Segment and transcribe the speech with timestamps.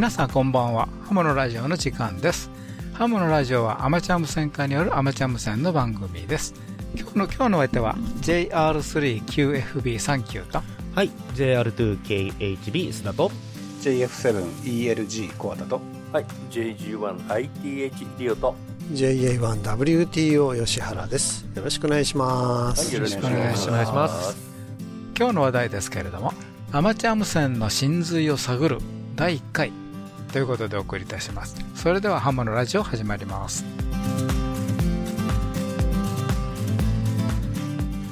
[0.00, 0.88] 皆さんこんばんは。
[1.06, 2.50] ハムのラジオの時間です。
[2.94, 6.54] ハムのラジオはアマチュア無線化によるアマチュア無線の番組です。
[6.96, 10.62] 今日の今日のお相手は JR3QFB39 と
[10.94, 11.10] はい。
[11.34, 13.30] JR2KHB 須田と。
[13.82, 15.82] JF7ELG コアタと。
[16.14, 16.26] はい。
[16.50, 18.54] JG1ITH リオと。
[18.92, 21.44] JA1WTO 吉原です。
[21.54, 24.34] よろしくお願いします、はい、よろしくお願いします。
[25.18, 26.32] 今日の話題ですけれども
[26.72, 28.78] アマチュア無線の真髄を探る
[29.14, 29.70] 第1回
[30.32, 31.56] ということでお送りいたします。
[31.74, 33.64] それではハムのラジオ始まります。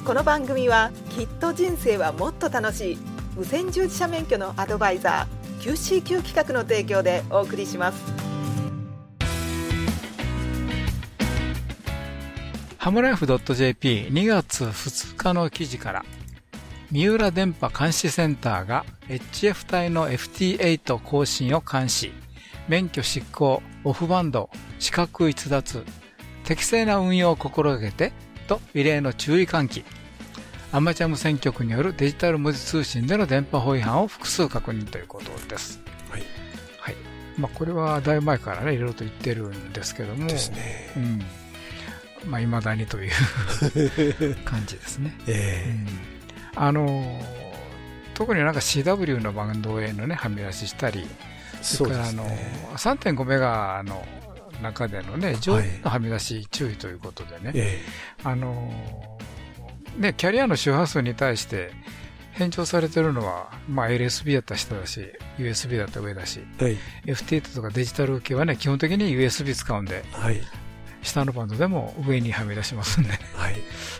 [0.05, 2.97] この番組はきっと人生はもっと楽しい
[3.37, 8.03] 無線従事者免許のアドバイザー QCQ 企画の提供でお送りします。
[12.77, 16.05] ハムライフ .jp2 月2日の記事から
[16.91, 22.11] 三浦電波監視センターが HF 帯の FT8 更新を監視
[22.67, 25.85] 免許執行オフバンド資格逸脱
[26.43, 28.11] 適正な運用を心がけて
[28.47, 29.83] と異例の注意喚起
[30.71, 35.81] アマチュア無線局によるデジタル文字通信での電波法違反を複数確認ということです。
[36.11, 36.21] はい。
[36.79, 36.95] はい。
[37.39, 40.27] まあ、これはだいぶ前からね、いろいろと言ってるんですけども。
[40.27, 40.91] ですね。
[40.95, 42.29] うん。
[42.29, 43.11] まあ、未だにという
[44.45, 45.17] 感じですね。
[45.25, 46.18] ええーうん、
[46.61, 47.17] あの
[48.15, 51.07] 特になんか CW のバンドへのね、はみ出ししたり、
[51.61, 54.05] それからあの、ね、3.5メガの
[54.61, 57.77] 中でのね、上位のはみ出し注意ということでね、はい
[58.25, 58.73] あの
[59.97, 61.71] ね、キャリアの周波数に対して、
[62.33, 65.01] 返上されてるのは、まあ、LSB だった下だし、
[65.37, 70.41] USB だった上だし、はい、FT とかデジタル系はね、基本的に USB 使うんで、はい、
[71.01, 73.55] 下のバンドでも上にはみ出しますんで、はい。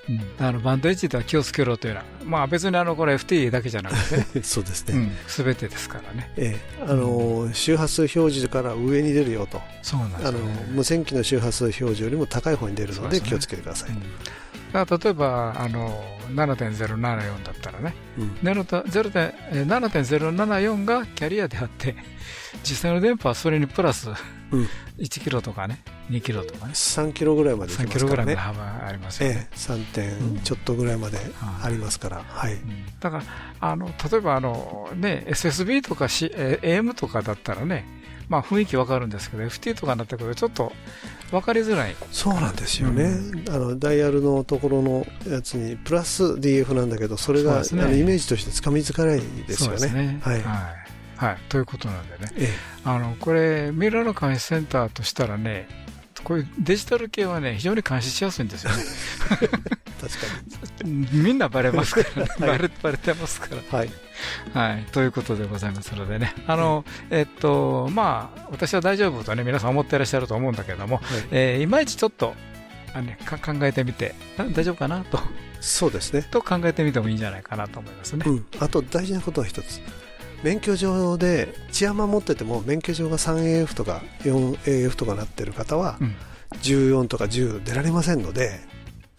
[0.09, 6.83] うん、あのバンドエッジでは気をつけろというのは、まあ、別にあのこれ FT だけじゃなくて、ね、 そうですね、す、う、べ、ん、てですからね、ええ。
[6.83, 10.39] あの周波数表示から上に出るよと、そうなんです、ね、あの
[10.71, 13.89] 無線機の周波数表示よりも高い方に出るので気をつけてください。
[14.73, 21.95] だ例えばあの7.074だったらね、うん、7.074がキャリアであって
[22.63, 24.09] 実際の電波はそれにプラス
[24.97, 26.73] 1キロとかね2キロとかね。
[26.73, 28.33] 3キロぐらいまでいきますからね。
[28.33, 29.85] 3キロぐらいの幅ありますよね、ええ、3.
[29.85, 31.19] 点ちょっとぐらいまで
[31.63, 32.57] ありますから、うん、はい、
[32.99, 33.23] だから
[33.59, 37.99] あの例えばあの、ね、SSB とか、C、AM とかだったらね
[38.29, 40.71] まあ、雰囲気わかるんですけど FT とかになってくるとちょっと
[41.31, 41.95] 分かりづらい。
[42.11, 49.89] そうなんですよね、うん、あのダイヤルのところのやつにプラス DF なんだけどそれが、ね、あのイメージとしてつかみづらいですよね。
[49.89, 50.19] ね。
[50.21, 50.88] はい、はい
[51.19, 52.47] はい、ということなんでね、ええ、
[52.85, 55.67] あのこれ、ミラーの監視センターとしたらね、
[56.23, 58.77] こういうデジタル系はね、非常に監視しやすいんですよね。
[59.99, 60.13] 確
[60.79, 61.07] かに。
[61.11, 63.77] みんなバレますからね、 バレバレてますから。
[63.77, 63.91] はい。
[64.53, 64.85] はい。
[64.93, 72.33] ということでございますのでね、あの、えっと、まあ、私は大丈夫とね、皆さん思っていらっしゃると思うんだけども、はいえー、いまいちちょっと、
[72.93, 75.19] あね、考えてみて、大丈夫かなと。
[75.59, 76.21] そうですね。
[76.23, 78.23] と考えてみてもいいんじゃないかなと思いますね。
[78.25, 78.45] うん。
[78.59, 79.81] あと大事なことは一つ。
[80.43, 85.97] 免許証でチアマ持ってても免許証が 3AF とか 4AF とかなってる方は、
[86.61, 88.59] 14とか10出られませんので、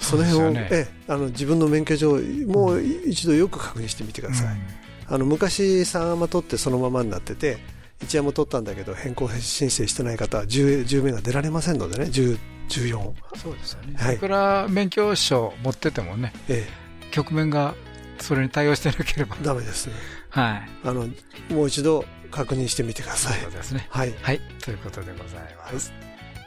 [0.01, 7.59] その辺を、ね、えあの自分の免許証もう一度よく確認してみてください、うん、あの昔3アマ取ってそのままになってて
[8.01, 12.39] 1アマ取ったんだけど変更申請してない方は 10, 10名が出られませんのでね10
[12.71, 17.75] 14そうですよね、はい、いくら免許証持っててもね、ええ、局面が
[18.21, 19.37] それに対応してなければ。
[19.43, 19.95] ダメですね
[20.31, 20.69] はい。
[20.85, 21.09] あの、
[21.51, 23.41] もう一度確認してみてください。
[23.41, 23.87] そうですね。
[23.91, 24.15] はい。
[24.23, 24.41] はい。
[24.65, 25.93] ということでございます。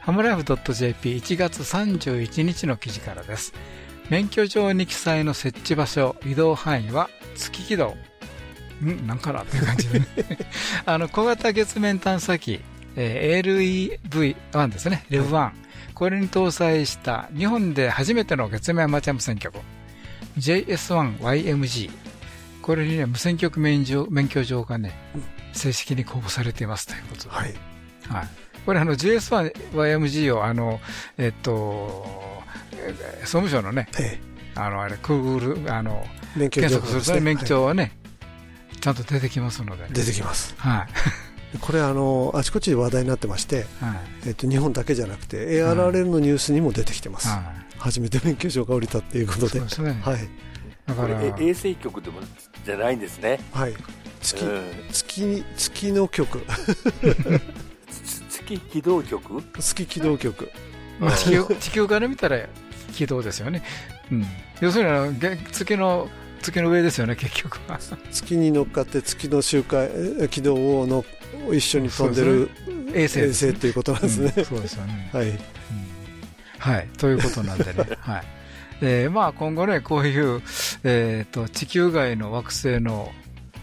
[0.00, 3.54] ハムライフ .jp1 月31日の記事からです。
[4.10, 7.94] 免許証に記載の設置場所、移動範囲は月軌道。
[8.82, 9.06] ん？
[9.06, 10.06] なんかなっていう感じでね。
[10.84, 12.60] あの、小型月面探査機、
[12.96, 14.00] えー、
[14.52, 15.06] LEV1 ですね。
[15.10, 15.64] LEV1、はい。
[15.94, 19.58] これに搭載した日本で初めての月面アマチュア無線局
[20.38, 21.90] JS1YMG
[22.64, 24.98] これにね、無線局免許免許状がね、
[25.52, 27.28] 正式に公布されていますということで。
[27.28, 27.54] はい。
[28.08, 28.28] はい。
[28.64, 30.80] これあの GS1YMG をあの、
[31.18, 32.06] えっと、
[33.20, 34.20] 総務省のね、ええ、
[34.54, 37.92] あの、あれ、クーグル、あの、免許検索すると、ね、免許証はね、
[38.80, 40.54] ちゃんと出てきますので、出てきます。
[40.56, 40.88] はい。
[41.60, 43.66] これあのあちこちで話題になってまして、はい、
[44.26, 50.28] えっと日本だけじゃなくて ARRL のニュースにも出てきてます、はい、初めて免許証が降りたっていうことで、そうですね、はい、
[50.86, 52.20] だから衛星局でも
[52.64, 53.40] じゃないんですね。
[53.52, 53.74] はい。
[54.20, 56.40] 月,、うん、月月の局
[57.88, 59.42] 月軌道局？
[59.60, 60.50] 月軌道局、
[60.98, 62.38] まあ、地球地球から見たら
[62.94, 63.62] 軌道ですよね、
[64.10, 64.24] うん、
[64.60, 65.18] 要するに
[65.52, 66.08] 月の
[66.40, 67.78] 月の上ですよね、結局は。
[68.12, 69.88] 月に乗っかって月の周回
[70.20, 71.02] え軌道をの
[71.50, 72.50] 一緒に飛んでる
[72.92, 74.32] 衛星衛星っていうことなんですね。
[74.36, 74.44] うん。
[74.44, 75.08] そうですよね。
[75.12, 75.28] はい。
[75.30, 75.38] うん。
[76.58, 77.72] はい、ということなんでね。
[77.98, 78.24] はい。
[78.80, 80.42] で、まあ今後ね、こういう、
[80.84, 83.12] えっ、と、地球外の惑星の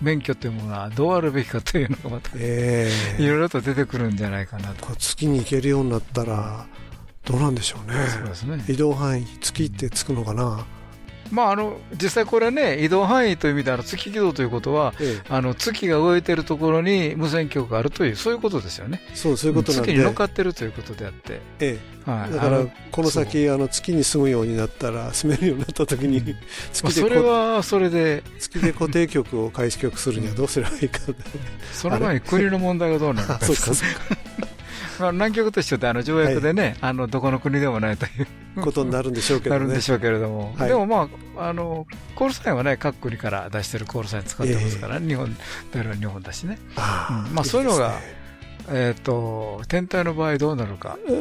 [0.02, 4.96] 免許というものはどうあるべきかというのがまた、えいろいろと出てくるんじゃないかなと。
[4.96, 6.66] 月に行けるようになったら
[7.25, 7.98] どうなんでしょうね。
[8.08, 8.63] そうですね。
[8.68, 10.66] 移動範囲月ってつくのかな。
[11.31, 19.01] まああの、実際これね、移動範囲という意味であの月軌道ということは、ええ、あの月が動いているところに無線局があるという、そういうことですよね。
[19.13, 19.88] そうそういうことなんで。
[19.88, 21.39] 月に乗っかってるということであって。
[21.60, 22.30] えはい。
[22.31, 26.36] え、だからこの先あの月に住むようになったら住めるようになった時に、うん ま
[26.74, 31.00] 月であそれこはそれで、月で固定局を開始局するにはどうすればいいか。
[31.74, 33.39] その前に国の問題がどうなの か。
[33.42, 34.61] そうかそうか。
[35.01, 38.27] まあ、南極と一緒であの条約でね、あのどこの国でもないという。
[38.62, 39.59] ことになるんでしょうけどね。
[39.59, 39.81] なるんで。
[39.81, 40.69] しょうけれども、はい。
[40.69, 45.36] でもまあ、あのコールサインはね、各国から出してるコールサイン使ってますから、日本
[45.71, 47.36] だから日本だしね、あうん。
[47.36, 48.21] まあそういうのがね
[48.69, 51.12] えっ、と、天体の場合どうなるか、 う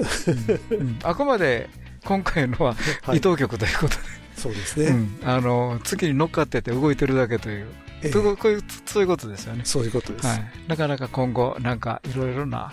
[0.76, 0.78] ん。
[0.78, 0.98] うん。
[1.02, 1.70] あくまで
[2.04, 3.18] 今回のははい。
[3.18, 4.00] 移動局ということで、
[4.36, 4.86] そうですね。
[4.86, 5.20] うん。
[5.24, 7.66] あの月に乗っかってて動いてるだけという、
[8.02, 8.10] ええ。
[8.10, 9.62] というこういうそういうことですよね。
[9.64, 10.26] そういうことです。
[10.26, 12.72] はい、なかなか今後、なんかいろいろな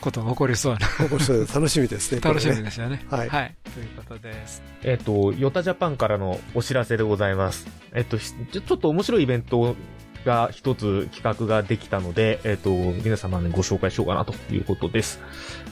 [0.00, 2.20] ことが起こりそうな起こりそうで楽しみですね。
[2.20, 3.04] 楽しみですよね。
[3.10, 3.28] はい
[3.74, 4.62] ということです。
[4.82, 7.66] えっ、と、ヨタジャパンからのお知らせでございます。
[7.94, 9.76] えっ、と、ひちょちょっと面白いイベント
[10.24, 15.20] が一つ企画ができたので、えっ、と、皆様にご紹介しようかなということです。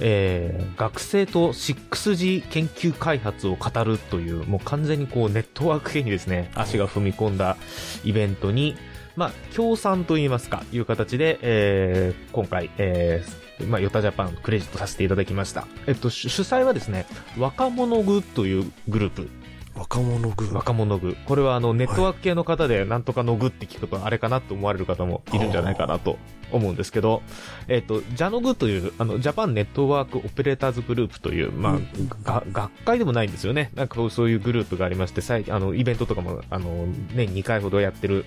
[0.01, 7.57] えー、学生と 6G 研究開発を語るという、もう完全にこうネットワーク系にですね、足が踏み込んだ
[8.05, 8.77] イベントに、
[9.17, 15.67] まあ、協賛といいますか、いう形で、えー、今回、えー、まあ、 YOTA Japan クレジットさせていただきました。
[15.87, 17.07] えっと、主主催はですね、
[17.39, 19.29] 若者具というグループ、
[19.77, 20.55] 若者具。
[20.55, 21.17] 若者具。
[21.27, 26.19] これはあの、ネットワーク系の方でなんとか NOG って聞くとあれかなと思われる方もいるんじゃないかなと
[26.53, 27.23] 思うんですけど、
[27.69, 31.89] えっ、と、 JANOG という、あの、 Japan Network Operators' Group という、まあ、うん。
[32.23, 33.71] が学会でもないんですよね。
[33.75, 38.25] なんかそういうグループがありまして、最近、あの、イベントとかも、あの、年2回ほどやってる、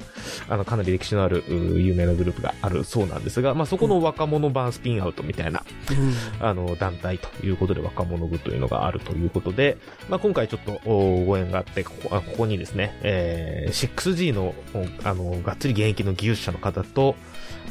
[0.48, 6.46] あの、かなり歴史のある、う有名なグループがあるそうなんですが、まあ、そこの若者版スピンアウトみたいな、うん。
[6.46, 9.78] あの、団体ということで若者部というのがあるということで、
[10.10, 17.16] まあ、今回ちょっとおご縁があって、ここあここにですね、えー 6G の、おあの、がっつり現役の技術者の方と、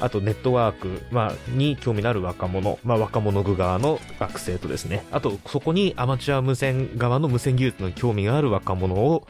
[0.00, 9.26] あとネッットワーク、まあ、に興味のある若者、まあ、若者具側の学生とですね、あとそこにアマチュア無線側の無線技術の興味がある若者を、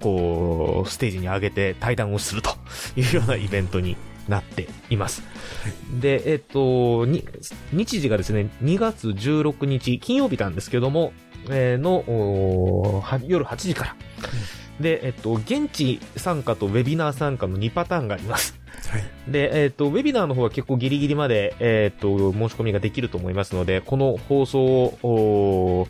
[0.00, 2.50] こう、ステージに上げて対談をすると
[2.96, 3.96] いうようなイベントに
[4.28, 5.22] なっています。
[6.00, 7.06] で、えっと、
[7.72, 11.12] 日時がですね、2月16日、金曜日なんですけども、
[11.48, 13.96] えーの、夜8時から。
[14.80, 18.58] で、えっと、現地参加とウェビナー参加の2パターンがあります。
[18.88, 19.04] はい。
[19.30, 25.86] で、えっと、ウェビナーの方は結構ギリギリまで、えっと、申し込みができると思いますので、この放送を、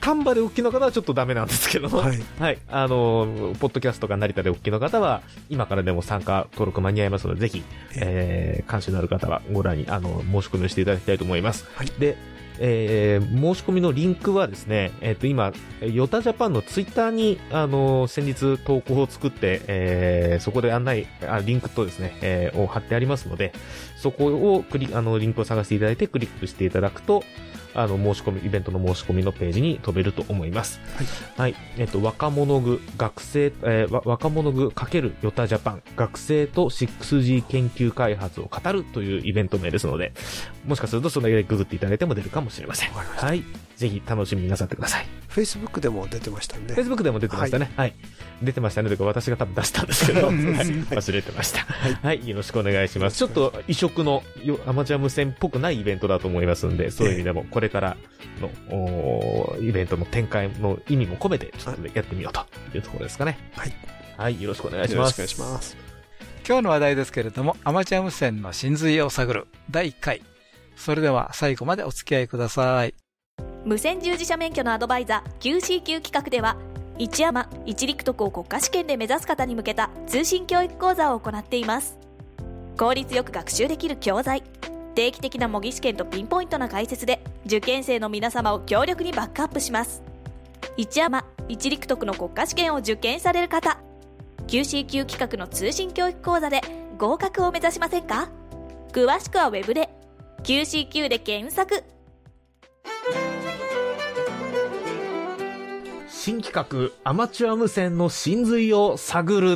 [0.00, 2.18] 丹波でお聞きの方はちょっとダメなんですけども、はい。
[2.38, 2.58] はい。
[2.68, 7.64] あのーポッドキャストが成田でお聞きの方は、今からでも参加登録間に合いますので、ぜひ、
[7.96, 11.66] えー、関心のある方はご覧に、あの、申し込みをしていただきたいと思います。
[11.74, 12.16] はいで、
[12.58, 23.52] えー申し込みのリンクはですね、えっ、と、今、ヨタジャパンのツイッターに、あの先日投稿を作って、えーそこで案内、あリンクとですね、えーを貼ってありますので、
[23.96, 27.24] そこをクリ、あの、リンクを探していただいてクリックしていただくと、
[27.76, 30.80] あの、申し込み、イベントの申し込みのページに飛べると思います。
[31.36, 31.54] はい。
[31.76, 40.12] えっと、若者具、学生、えーわ若者具×ヨタジャパン、学生と 6G 研究開発を語るというイベント名ですので、
[40.66, 42.90] もしかするとそのでググっていただいても出るかもしれません。
[42.90, 43.65] はい。
[43.76, 45.06] ぜひ楽しみになさってください。
[45.28, 46.74] Facebook でも出てましたんで。
[46.74, 47.70] Facebook でも出てましたね。
[47.76, 47.94] はい。
[48.42, 48.88] 出てましたね。
[48.88, 50.46] というか私が多分出したんですけど、 はいうん
[50.84, 51.60] 忘れてました。
[51.60, 52.26] はい。
[52.26, 53.18] よろしくお願いします。
[53.18, 57.96] ちょっと異色のよアマチュア無線っぽくないイベントだと思いますんで、そういう意味でもこれから
[58.40, 63.38] の、おーイベントの展開の意味も込めて、ちょっとやってみようというところですかね。
[63.56, 63.72] はい。
[64.16, 64.40] はい。
[64.40, 65.18] よろしくお願いします。
[65.18, 65.76] よろしくお願いします。
[66.48, 70.22] 今日の話題ですけれども、アマチュア無線の真髄を探る第1回。
[70.76, 73.05] それでは最後までお付き合いください。
[73.66, 76.56] 無線従事者免許のアドバイザー QCQ 企画では
[76.98, 81.98] 一山一陸徳を国家試験で目指す方に向けた通信教育講座を行っています。
[82.78, 84.44] 効率よく学習できる教材
[84.94, 90.00] 定期的な模擬試験とピンポイントな解説で受験生の皆様を強力にバックアップします。
[90.76, 93.80] 一山一陸徳の国家試験を受験される方
[94.46, 96.60] QCQ 企画の通信教育講座で
[96.98, 98.28] 合格を目指しませんか？
[98.92, 99.90] 詳しくはウェブで
[100.44, 101.82] QCQ で検索。
[106.26, 109.50] 新企画、アマチュア無線の真髄を探る。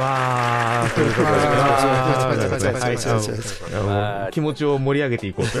[0.00, 2.68] わー、ということで、
[3.78, 4.32] はい。
[4.32, 5.58] 気持ちを盛り上げていこうと。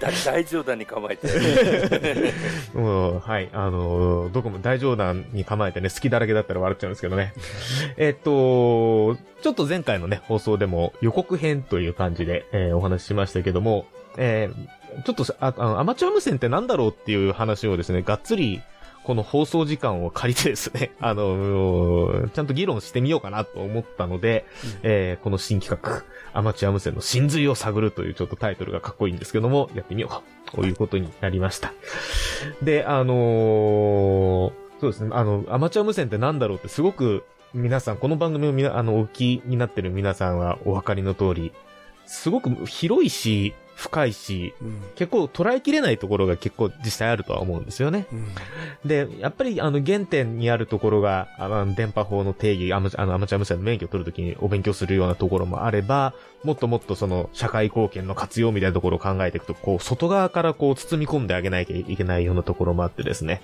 [0.00, 1.28] 大大冗談に構えて。
[2.74, 7.32] もう、はい、あのーどこも大冗談に構えてね、好きだらけだったら笑っちゃうんですけどね。
[7.96, 18.60] えっと、ちょっと前回のね、放送でも予告編という感じで、えーお話ししましたけども、えーちょっとああの、アマチュア無線ってなんだろうっていう話をですね、がっつり、
[19.08, 24.44] この放送時間を借りてですね、 あの、ちゃんと議論してみようかなと思ったので、
[24.82, 30.10] えーこの新企画、アマチュア無線の真髄を探るというちょっとタイトルがかっこいいんですけども、やってみよ
[30.52, 31.72] うということになりました。
[32.60, 37.24] で、あのーそうですね、あの、アマチュア無線ってなんだろうってすごく
[37.54, 41.52] 皆さん、この番組をみな、あの、お聞きになってる皆さんはお分かりの通り、
[42.04, 48.06] すごく広いし、深いし、うん結構捉えきれないところが結構実際あるとは思うんですよね。
[48.12, 48.28] うん
[48.84, 63.42] で、やっぱりあの原点にあるところが、あの電波法の定義、あのアマチュア無線の免許を取るときにお勉強するようなところもあれば、もっともっとその社会貢献の活用みたいなところを考えていくと、こう外側からこう包み込んであげなきゃいけないようなところもあってですね。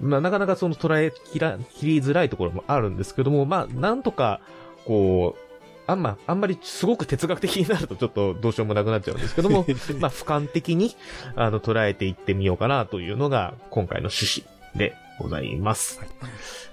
[0.00, 4.40] まあなかなかその捉えきら、切りづらいところもあるんですけども、まあなんとか、
[4.84, 5.41] こう、
[5.86, 9.64] あんま、あんまりすごく哲学的になるとちょっとどうしようもなくなっちゃうんですけども、
[9.98, 10.96] まあ俯瞰的に、
[11.34, 16.00] あの、捉えていってみようかなというのが今回の趣旨でございます。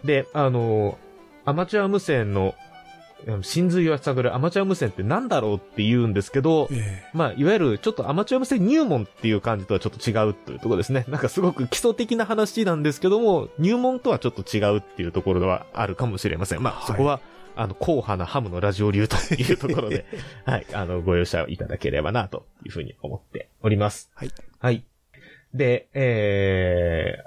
[0.04, 0.98] で、あの、
[1.46, 2.56] アマチュア無線の、
[3.28, 11.04] うん真髄を探るアマチュア無線ってなんだろうって言うんですけど、えまあ、いわゆるちょっとアマチュア無線入門っていう感じとはちょっと違うというところですね。
[11.10, 16.64] なんかすごく基礎的な話なんですけども、入門とはちょっと違うっていうところはあるかもしれません。
[16.64, 17.20] まあ、はいそこは、
[17.60, 20.06] あの、硬派なハムのラジオ流というところで、
[20.46, 24.10] はい、あの、ご容赦いただければな、というふうに思っております。
[24.16, 24.32] はい。
[24.60, 24.86] はい。
[25.54, 27.18] で、え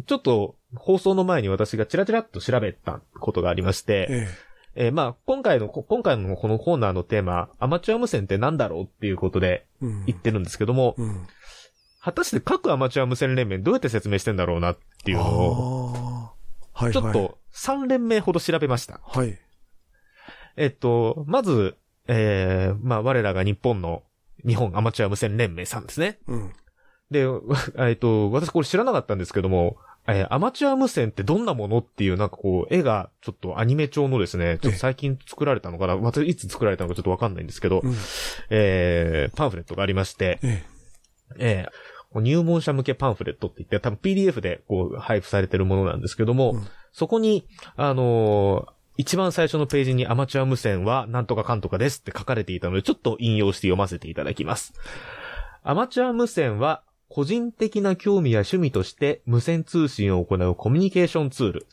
[0.00, 4.28] ー、ちょっと、放送の前に私がチラチラっと調べたことがありまして、え
[4.76, 11.26] えーまあ、今回の、こ今回のこのコーナーのテーマ、アマチュア無線ってなんだろうっていうことでえうん言ってるんですけども、うん。
[12.00, 16.30] 果たして各アマチュア無線連盟どうやって説明してんだろうなっていうのを、
[16.92, 19.00] ちょっと3連盟ほど調べました。
[19.02, 19.36] はい。
[20.60, 20.66] はい。
[20.66, 21.76] えっと、まず、
[22.06, 24.02] えー、まあ、我らが日本の
[24.46, 26.18] 日本アマチュア無線連盟さんですね。
[26.26, 26.52] うん。
[27.10, 27.26] で、
[27.78, 29.76] えっと、私これ知らなかったんですけども、
[30.06, 37.94] えーアマチュア無線ってどんなものっていう、なんかこう、絵がちょっとアニメ調のですね、ちょっと最近作られたのかな、またいつ作られたのかちょっとわかんないんですけど、うん。
[38.48, 40.64] えー、パンフレットがありまして、え
[41.36, 54.74] えー、入門者向けパンフレットって言って、多分 PDF でこう配布されてるものなんですけども、うんそこに、あのー一番最初のページにアマチュア無線はなんとかかんとかですって書かれていたので、ちょっと引用して読ませていただきます。
[55.62, 61.66] アマチュア無線は、個人的な興味や趣味として無線通信を行うコミュニケーションツール。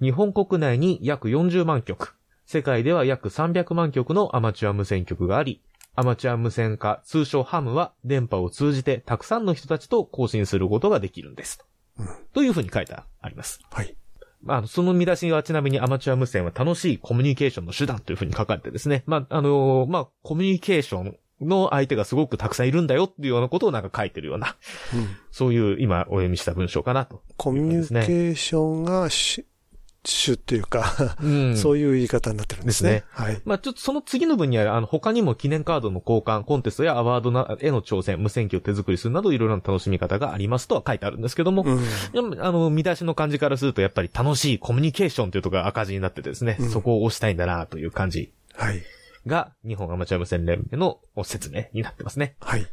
[0.00, 2.14] 日本国内に約40万局、
[2.46, 5.60] 世界では約300万局のアマチュア無線局があり、
[5.96, 11.58] アマチュア無線化、通称ハムは電波を通じてたくさんの人たちと交信することができるんです。
[11.98, 13.58] うんというふうに書いてあります。
[13.72, 13.96] はい。
[14.48, 19.04] まあその見出しはちなみにアマチュア無線は楽しいコミュニケーションの手段というふうに書かれてですね。
[19.06, 24.56] まあ、あのーまあ、コミュニケーションの相手がすごくたくさんいるんだよっていうようなことをなんか書いてるような、
[24.94, 25.08] うん。
[25.30, 27.22] そういう今お読みした文章かなと。
[27.36, 29.44] コミュニケーションが主、
[30.10, 33.04] 主っていうか、うんそういう言い方になってるんですね。
[33.10, 33.40] はい。
[33.44, 42.40] まあちょっとその次の文にある、あの、他にも記念カードの交換、コンテストやアワードなへの挑戦、無線機を手作りするなどいろいろな楽しみ方がありますとは書いてあるんですけども、うん。
[42.40, 48.82] あの、見出しの感じからするとやっぱり楽しいコミュニケーションというところが赤字になっててですね、うんそこを押したいんだなという感じはい。
[49.26, 52.36] が、日本アマチュア無線連盟の説明になってますね。
[52.40, 52.66] はい。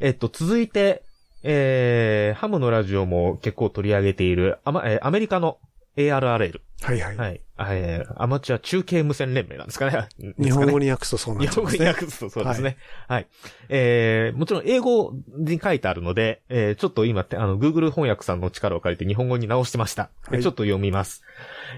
[0.00, 1.02] えっと、続いて、
[1.42, 5.58] えー、ハムのラジオも結構取り上げている、アマ、えーアメリカの
[5.96, 6.60] ARRL。
[6.82, 7.16] はいはい。
[7.16, 7.40] はい。
[7.58, 10.08] えー、アマチュア中継無線連盟なんですかね。
[10.38, 11.78] 日本語にに訳すとそうなっ日本語に。
[11.78, 12.76] 訳すとそうですね。
[13.08, 13.28] はい。
[13.68, 20.10] えー、もちろん英語に書いてあるので、えー、ちょっと今って、あの、Google 翻訳さんの力を借りて日本語に直してました。
[20.26, 21.22] はいちょっと読みます。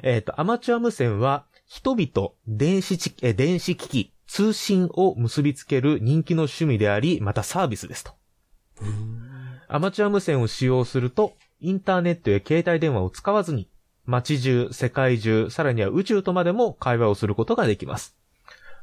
[0.03, 8.13] えっ、と、アマチュア無線は、人々、電子ち、えー電子機器、通信を結びつける人気の趣味であり、またサービスですと。
[9.69, 13.69] アマチュア無線を使用すると、インターネットや携帯電話を使わずに、
[14.07, 18.17] 街中、世界中、さらには宇宙とまでも会話をすることができます。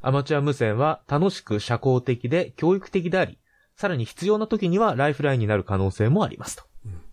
[0.02, 3.38] アマチュア無線は楽しく社交的で教育的であり、
[3.76, 6.64] さらに必要な時にはライフラインになる可能性もありますと。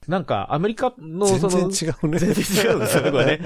[0.07, 2.19] なんか、アメリカのその、全然違うね。
[2.19, 3.39] 全然違うんですよね、これね。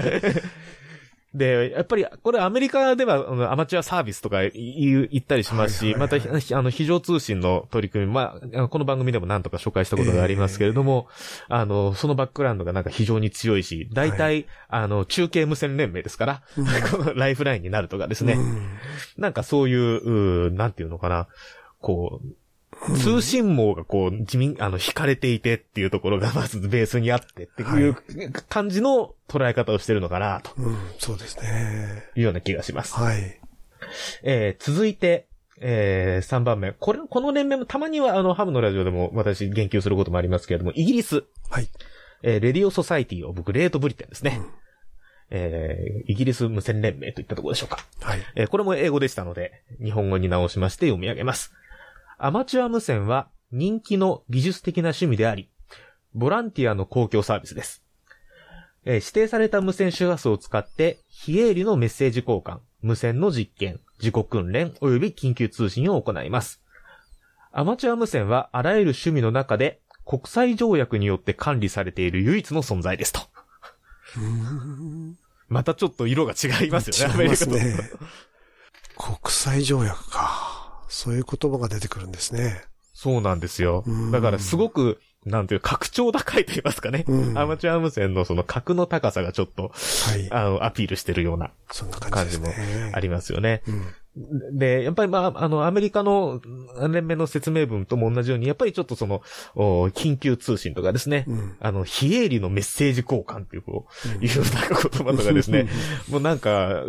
[1.36, 11.08] で、やっぱり、これアメリカではアマチュアサービスとか言ったりしますし、また、あの、非常通信の取り組み、まあ、この番組でも何とか紹介したことがありますけれども、
[11.50, 18.66] えー、あの、そのバックグラウンドがなんか非常に強いし、大体、はい、あの、中継無線連盟ですから、うん、こ のライフラインになるとかですね、うん、
[19.18, 21.28] なんかそういう、うなんていうのかな、
[21.80, 22.26] こう、
[23.02, 27.96] 通信網がこう、地味、あの、引かれていてっていうところがまずベースにあってっていう
[28.48, 30.52] 感じの捉え方をしてるのかなと。
[30.58, 32.04] うん、そうですね。
[32.14, 32.94] いうような気がします。
[32.94, 33.40] はい。
[34.22, 35.26] えー、続いて、
[35.60, 36.72] えー、3番目。
[36.72, 41.24] これ、この連盟もたまにはあの、ハムのラジオでも私言及することもありますけれども、イギリス。
[41.50, 41.68] はい。
[42.22, 44.40] えー、 Radio Society of Great Britain ですね。
[44.40, 44.66] うん
[45.30, 47.84] えー、イギリス無線連盟といったところでしょうか。
[48.00, 48.20] はい。
[48.36, 51.52] えー、これも英語でしたので、日本語に直しまして読み上げます。
[52.18, 55.50] アマチュア無線は人気の技術的な趣味であり、
[56.14, 57.82] ボランティアの公共サービスです。
[58.86, 66.62] えー、指定された無線周波数を使って、非営利のメッセージ交換、無線の実験、自己訓練及び緊急通信を行います。
[67.52, 73.20] アマチュア無線はあらゆる趣味の中で国際条約によって管理されている唯一の存在ですと。
[75.48, 77.50] またちょっと色が違いますよね、アメリカと。
[77.52, 77.90] ね、
[78.96, 80.45] 国際条約か。
[80.96, 82.62] そういう言葉が出てくるんですね。
[82.94, 83.84] そうなんですよ。
[84.10, 87.04] だからすごく、なんていう、格調高いと言いますかね。
[87.06, 91.50] うん、アマチュア無線のその格の高さがちょっと、はい、あの、アピールしてるような
[92.10, 92.48] 感じも
[92.94, 93.62] ありますよね。
[93.68, 93.94] うん
[94.52, 96.40] で、やっぱりまあ、あの、アメリカの
[96.90, 99.20] 連盟の説明文とも同じように、やっぱりちょっとその、
[99.54, 105.68] 緊急通信とかですね、うん、あの、非営利のメッセージ交換っていう、こう、うん、いうなんか言葉とかですね、
[106.08, 106.84] もうなんか、なんか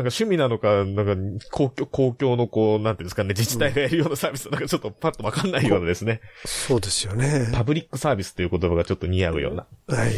[0.00, 1.16] 趣味なのか、なんか
[1.52, 6.20] 公共、公共のこう、なんていうんですかね、自治体がやるようなサービスなんかちょっとパッとわかんないようなですね。
[6.44, 7.48] そうですよね。
[7.52, 9.66] パブリックサービスという言葉がちょっと似合うような。
[9.86, 10.12] はい。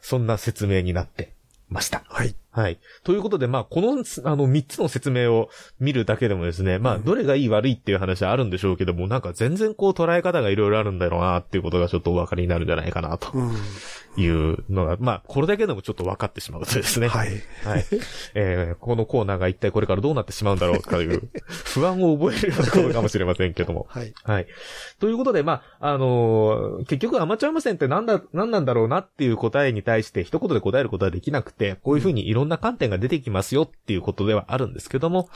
[0.00, 1.32] そんな説明になって
[1.68, 2.04] ました。
[2.08, 2.34] はい。
[2.54, 2.78] はい。
[3.02, 5.48] ということで、まあ、この、あの、三つの説明を
[5.80, 13.32] 見るだけでもですね、まあ、どれがいい悪いっていう話はあるんでしょうけども、なんか全然こう捉え方がいろいろあるんだろうなっていうことがちょっとお分かりになるんじゃないかなと。
[14.16, 17.08] いうのが、まあ、これだけでもちょっと分かってしまうとですね。
[17.08, 17.30] はい。
[17.64, 17.84] はい。
[18.34, 21.28] えー、このコーナーが一体これからどうなってしまうんだろうという、
[21.74, 23.86] 不安を覚えるようなことかもしれませんけども。
[23.88, 24.14] はい。
[24.22, 24.46] はい。
[25.00, 35.28] ということで、まあ、あのー、結局アマチュア無線ってなんだ、なんなんだろうなっていう答えに対して一言で答えることはできなくて、こういうふうにいろんな観点が出てきますよっていうことではあるんですけども、はい、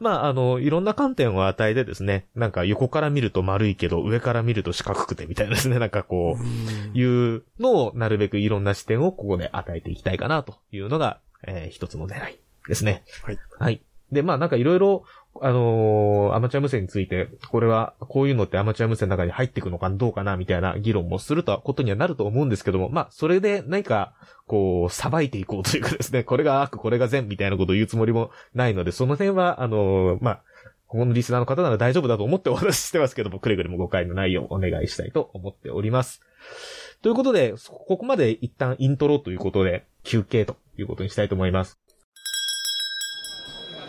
[0.00, 13.04] まあ、あの、いろんな観点を与えてですね、なんか横から見ると丸いけど、上から見ると四角くてみたいなですね、 なんかこう、いうのをなるべくいろんな視点をここで与えていきたいかなというのが、えー、一つの狙いですね。
[13.22, 13.38] はい。
[13.58, 13.80] はい。
[14.12, 15.04] で、まあなんかいろいろ、
[15.42, 24.14] あのー、アマチュア無線について、これは、こういうのってアマチュア無線の中に入っていくのかどうかな、みたいな議論もするとことにはなると思うんですけども、まあ、それで何か、
[24.46, 30.42] こう、裁いていこうというかですね、 これが悪、これが善みたいなことを言うつもりもないので、その辺は、あのー、まあ、
[30.86, 36.22] ここのリスナーの方なら大丈夫だと思ってお話ししてますけども、くれぐれも誤解のないようお願いしたいと思っております。
[37.02, 41.78] ということで、ここまで一旦イントロということで、休憩ということにしたいと思います。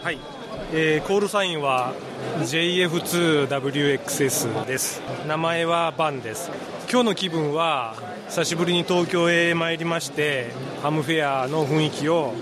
[0.04, 0.47] はい。
[0.74, 1.94] えー、コールサインは
[2.42, 5.02] JF2WXS です。
[5.26, 6.52] 名前はバンです。
[6.92, 7.96] 今日の気分は
[8.28, 10.52] 久しぶりに東京へ参りまして
[10.82, 12.34] ハムフェアの雰囲気を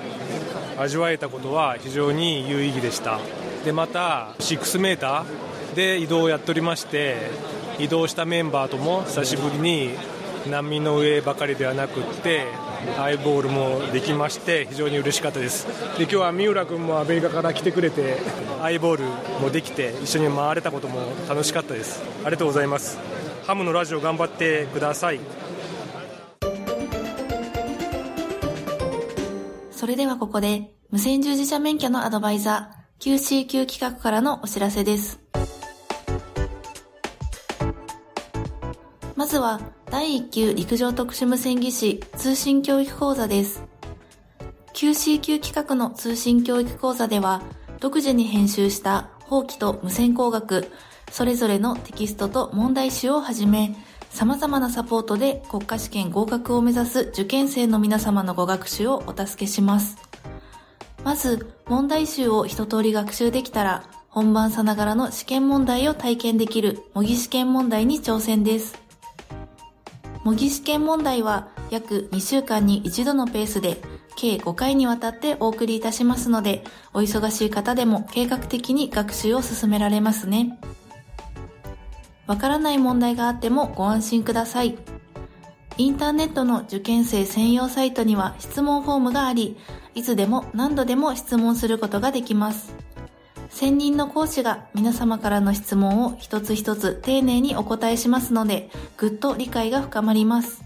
[0.79, 3.19] 味わえたことは非常に有意義でした。
[3.63, 7.29] でまた6メーターで移動をやっておりまして
[7.77, 9.91] 移動したメンバーとも久しぶりに
[10.49, 12.47] 波の上ばかりではなくって
[12.99, 15.67] アイボールもできまして非常に嬉しかったです。
[15.97, 18.17] で今日は三浦君もアメリカから来てくれて
[18.61, 19.03] アイボール
[19.41, 22.01] もできて一緒に回れたことも楽しかったです。
[22.23, 22.97] ありがとうございます。
[23.45, 25.19] ハムのラジオ頑張ってください。
[29.71, 35.24] それではここで無線従事者免許のアドバイザー QCQ 企画からのお知らせです。
[39.35, 39.59] まずは
[39.91, 43.65] 第1級陸上特殊無線技師通信教育講座です。
[44.73, 47.41] QCQ 企画の通信教育講座では、
[47.81, 50.71] 独自に編集した法規と無線工学、
[51.11, 53.75] それぞれのテキストと問題集をはじめ、
[54.09, 59.97] 様々なサポートで国家試験合格を目指す受験生の皆様のご学習をお助けします。
[61.03, 68.84] まず、問題集を一通り学習できたら、本番さながらの試験問題を体験できる模擬試験問題に挑戦です。
[70.25, 73.79] 模擬試験問題は約2週間に1度のペースで
[74.15, 76.63] 計5回にわたってお送りいたしますので、
[76.95, 80.57] お忙しい方でも計画的に学習を進められますね。
[82.25, 84.79] わからない問題があってもご安心ください。
[85.77, 89.57] インターネットの受験生専用サイトには質問フォームがあり、
[89.93, 92.73] いつでも何度でも質問することができます。
[93.55, 100.61] 専任の講師が皆様からの質問を一つ一つ丁寧にお答えしますので、ぐっと理解が深まります。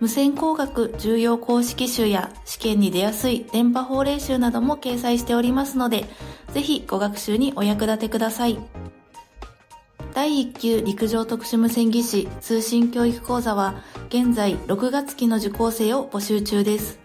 [0.00, 6.06] 無線工学重要公式集や試験に出やすい電波法令集なども掲載しておりますので、
[6.54, 8.58] ぜひご学習にお役立てください。
[10.14, 13.76] 第1級陸上特殊無線技師通信教育講座は
[14.08, 16.98] 現在6月期の受講生を募集中です。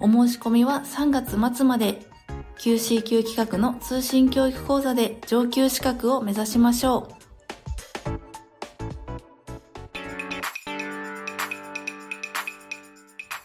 [0.00, 2.13] お申し込みは3月末まで
[2.58, 7.24] QC 級企画の通信教育講座で上級資格を目指しましょう。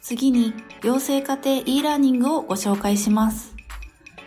[0.10, 3.54] 次に、養成家庭 e ラーニングをご紹介します。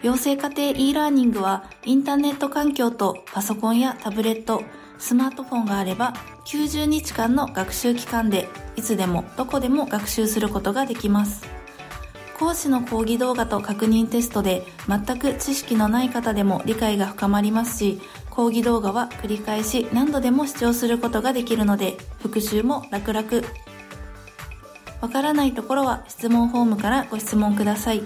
[0.00, 4.62] 養成家庭 e ラーニングは、インターネット環境とパソコンやタブレット、
[4.98, 6.12] スマートフォンがあれば、
[6.44, 11.61] 90日間の学習期間で、いつでもどこでも学習することができます。
[12.42, 18.00] 講師の講義動画と確認テストで全く知識のない方でも理解が深まりますし、
[18.30, 23.46] 講義動画は繰り返し何度でも視聴することができるので、復習も楽々。
[25.00, 28.02] わからないところは質問フォームからご質問ください。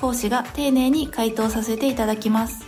[0.00, 2.64] 講師が丁寧に回答させていただきます。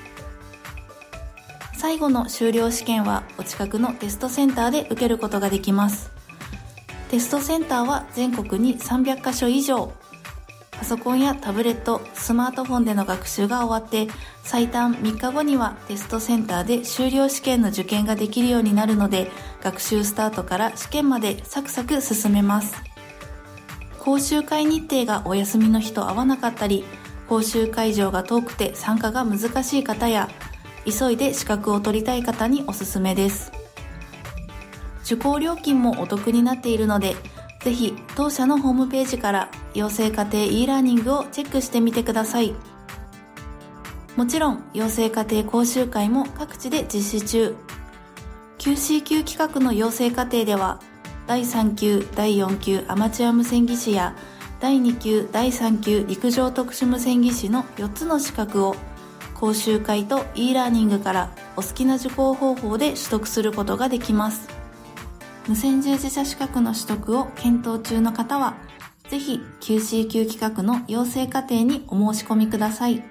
[1.78, 6.10] 最後の修了試験はお近くのテストセンターで受けることができます。
[7.08, 9.94] テストセンターは全国に300カ所以上
[10.80, 14.08] パソコンやタブレット、スマートフォンでの学習が終わって、
[14.42, 19.30] 最短3日後にはテストセンターで修了試験の受験ができるようになるので、
[19.62, 22.74] 学習スタートから試験までサクサク進めます。
[23.98, 26.86] 講習会日程がお休みの日と合わなかったり、
[27.28, 30.30] 講習会場が遠くて参加が難しい方や、
[30.86, 33.52] 急いで資格を取りたい方におすすめです。
[35.04, 37.16] 受講料金もお得になっているので、
[37.60, 42.54] ぜひ当社のホームページから養成家庭 e ラーニングをチェックしてみてください。
[44.16, 47.56] もちろん養成家庭講習会も各地で実施中。
[48.58, 50.80] QC 級企画の養成課程では
[51.26, 54.14] 第3級、第4級アマチュア無線技師や
[54.58, 58.76] 第2級、第3級陸上特殊無線技師の4つの資格を
[59.34, 64.59] 講習会と e ラーニングからお好きな受講方法で取得することができます。
[65.48, 68.56] 無線従事者資格の取得を検討中の方は、
[69.08, 73.02] ぜひ QC 級企画の養成課程にお申し込みください。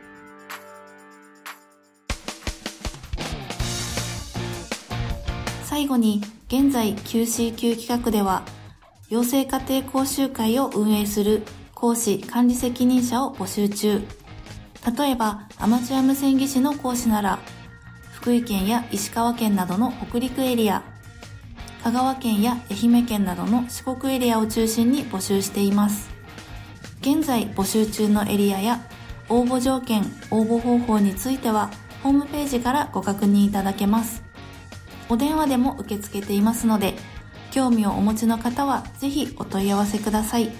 [5.66, 8.44] 最後に、現在 QC 級企画では、
[9.10, 14.02] 養成家庭講習会を運営する講師管理責任者を募集中。
[14.98, 17.40] 例えば、アマチュア無線技師の講師なら、
[18.14, 20.84] 福井県や石川県などの北陸エリア、
[21.84, 26.10] 香川県や愛媛県などの四国エリアを中心に募集しています。
[27.02, 28.82] 現在募集中のエリアや
[29.30, 31.72] 応募条件、応募方法については
[32.04, 34.24] ホームページからご確認いただけます。
[35.08, 36.96] お電話でも受け付けていますので、
[37.52, 40.52] 興味をお持ちの方はぜひお問い合わせください。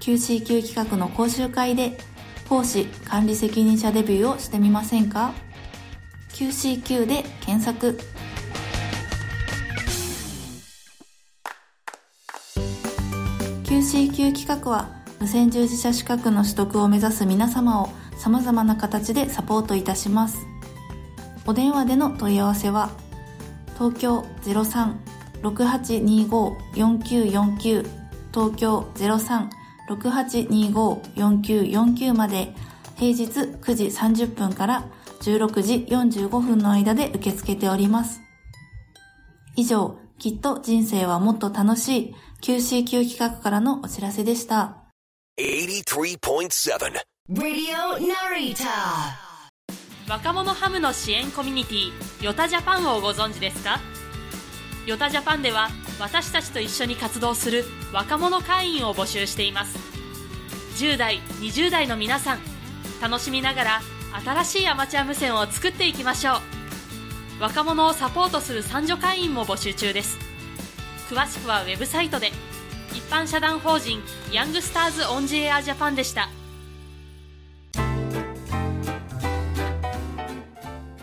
[0.00, 1.98] QCQ 企画の講習会で
[2.48, 5.32] 講師管理責任者デビューをしてみませんか
[6.32, 7.98] ?QCQ で検索。
[13.76, 14.88] QC 級企画は
[15.20, 20.46] 無線従事者資格の取得を目指す皆様を様々な形でサポートいたします。
[21.44, 22.88] お電話での問い合わせは、
[23.74, 24.24] 東京
[25.42, 27.86] 03-6825-4949
[28.32, 28.86] 東京
[29.90, 32.54] 03-6825-4949まで
[32.94, 34.86] 平日9時30分から
[35.20, 38.22] 16時45分の間で受け付けております。
[39.54, 42.14] 以上、きっと人生はもっと楽しい。
[42.42, 44.76] QCQ 企画からのお知らせでした。
[50.08, 51.90] 若者ハムの支援コミュニティ
[52.24, 53.80] ヨタジャパンをご存知ですか？
[54.86, 59.76] ヨタジャパンでは私たちと一緒に活動する若者会員を募集しています。
[60.76, 62.38] 10代20代の皆さん
[63.02, 63.80] 楽しみながら
[64.24, 66.55] 新しいアマチュア無線を作っていきましょう
[67.38, 70.18] 若者をサポートする三女会員も募集中です。
[71.10, 72.30] 詳しくはウェブサイトで。
[72.92, 74.00] 一般社団法人
[74.32, 76.30] ヤングスターズオンジエアジャパンでした。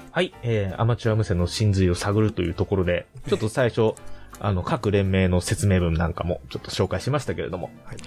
[0.09, 3.93] はい、えー、アマチュア無線の真髄を探るというところで、ちょっと最初、
[4.39, 7.97] あの、各連盟の説明文なんかもちょっと紹介しましたけれども、はい、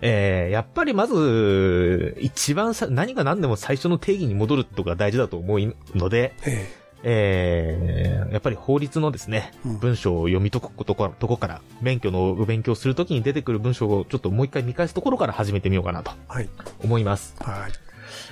[0.00, 16.48] えー、やっぱりまず、一番さ、何が何でも最初の定義に戻るとか大事だと思うので、えー、やっぱり法律のですね、うん文章を読み解くこととこから、免許の勉強するときに出てくる文章をちょっともう一回見返すところから始めてみようかなとはい。
[16.82, 17.34] 思います。
[17.40, 17.72] はい。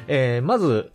[0.08, 0.92] えー、まず、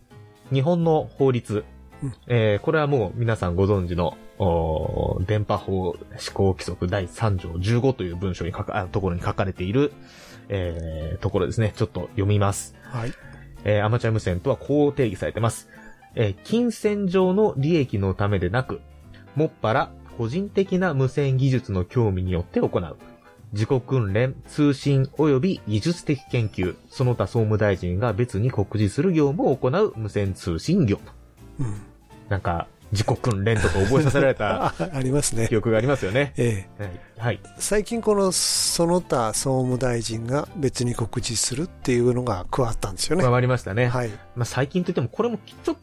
[0.52, 1.64] 日本の法律。
[2.02, 9.92] うんえー、これはもう皆さんご存知の、おー電波法施行規則第3条15という文章に書か、あところに書かれている、
[10.48, 11.72] えー、ところですね。
[11.74, 12.74] ちょっと読みます。
[12.82, 13.12] はい。
[13.64, 15.68] えーアマチュア無線とはこう定義されてます。
[16.14, 18.80] えー金銭上の利益のためでなく、
[19.34, 22.96] もっぱら個人的な無線技術の興味によって行う。
[23.52, 31.16] 自己訓練、通信及び技術的研究、その他総務大臣が別に告示する業務を行う無線通信業務。
[31.60, 31.80] うん。
[32.28, 35.56] なんか、自己訓練とか覚えさせられたあ、 ありますね記。
[35.56, 36.32] 憶がありますよね。
[36.36, 36.82] ええ。
[36.82, 37.00] はい。
[37.18, 37.40] はい。
[37.58, 43.22] 最近このその他総務大臣が別に告示するっていうのが加わったんですよね。
[43.24, 43.88] 加わりましたね。
[43.88, 44.10] はい。
[44.36, 45.80] まあ、最近といっても、これもちょっと、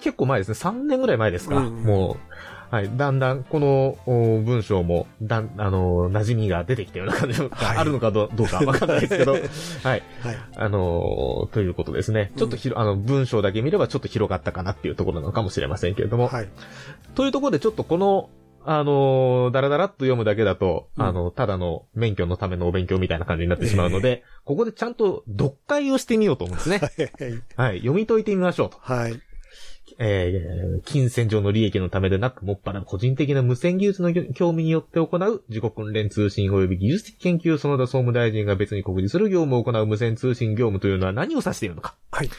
[0.00, 0.54] 結構前ですね。
[0.54, 1.56] 3年ぐらい前ですか。
[1.56, 2.29] うんもう、
[2.70, 2.90] はい。
[2.96, 9.42] だんだん、このお文章も、だん、あの、馴染みが出てきたような感じがはいあるのかどうかわかんないですけど、 はい。
[9.82, 10.02] はい。
[10.56, 12.30] あのということですね。
[12.36, 16.48] ちょっとひろ、あの、文章だけ見ればちょっと広がったかなっていうところなのかもしれませんけれども、はい。
[17.16, 18.30] というところでちょっとこの、
[18.64, 26.80] あのーだらだらっと読むだけだと、うんあの、ただの免許のためのお勉強みたいな感じになってしまうので、ここでちゃんと読解をしてみようと思うんですね。
[27.56, 27.78] はい。
[27.78, 28.76] 読み解いてみましょうと。
[28.80, 29.20] はい。
[29.98, 41.94] えー、金銭上の利益のためでなく、もっぱら個人的な無線技術の興味によって行う自己訓練通信及び技術的研究その他総務大臣が別に告示する業務を行う無線通信業務というのは何を指しているのか。
[42.12, 42.30] はい。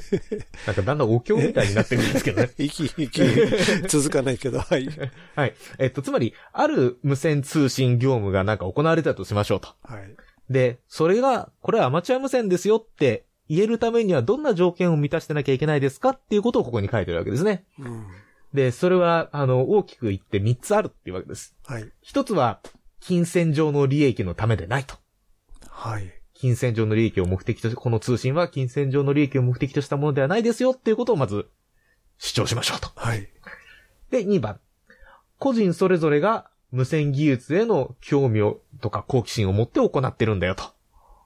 [0.66, 2.50] なんかだんだんお経みたいになってくるんですけどね。
[2.58, 3.22] 息、息、
[3.88, 4.88] 続かないけど、はい。
[5.34, 5.54] はい。
[5.78, 9.68] えっと、つまり、ある無線通信業務がなんか行われたとしましょうと。
[9.82, 10.14] はい。
[10.50, 17.66] で、それが、これはアマチュア無線ですよって言えるためにはどんな条件を満たしてなきゃいけないですかっていうことをここに書いてるわけですね。
[17.78, 18.06] うん。
[18.54, 21.54] で、それは、あの、大きく言って3つあるっていうわけです。
[21.66, 21.92] はい。
[22.00, 22.60] 一つは、
[23.00, 24.96] 金銭上の利益のためでないと。
[25.68, 26.10] はい。
[26.32, 31.46] 金銭上の利益を目的とし、この通信は金銭上の利益を目的としたものではないですよっていうことをまず
[32.16, 32.88] 主張しましょうと。
[32.94, 33.28] はい。
[34.10, 34.60] で、2番。
[35.38, 40.64] 個人それぞれが無線技術への興味をとか好奇心を持って行ってるんだよと。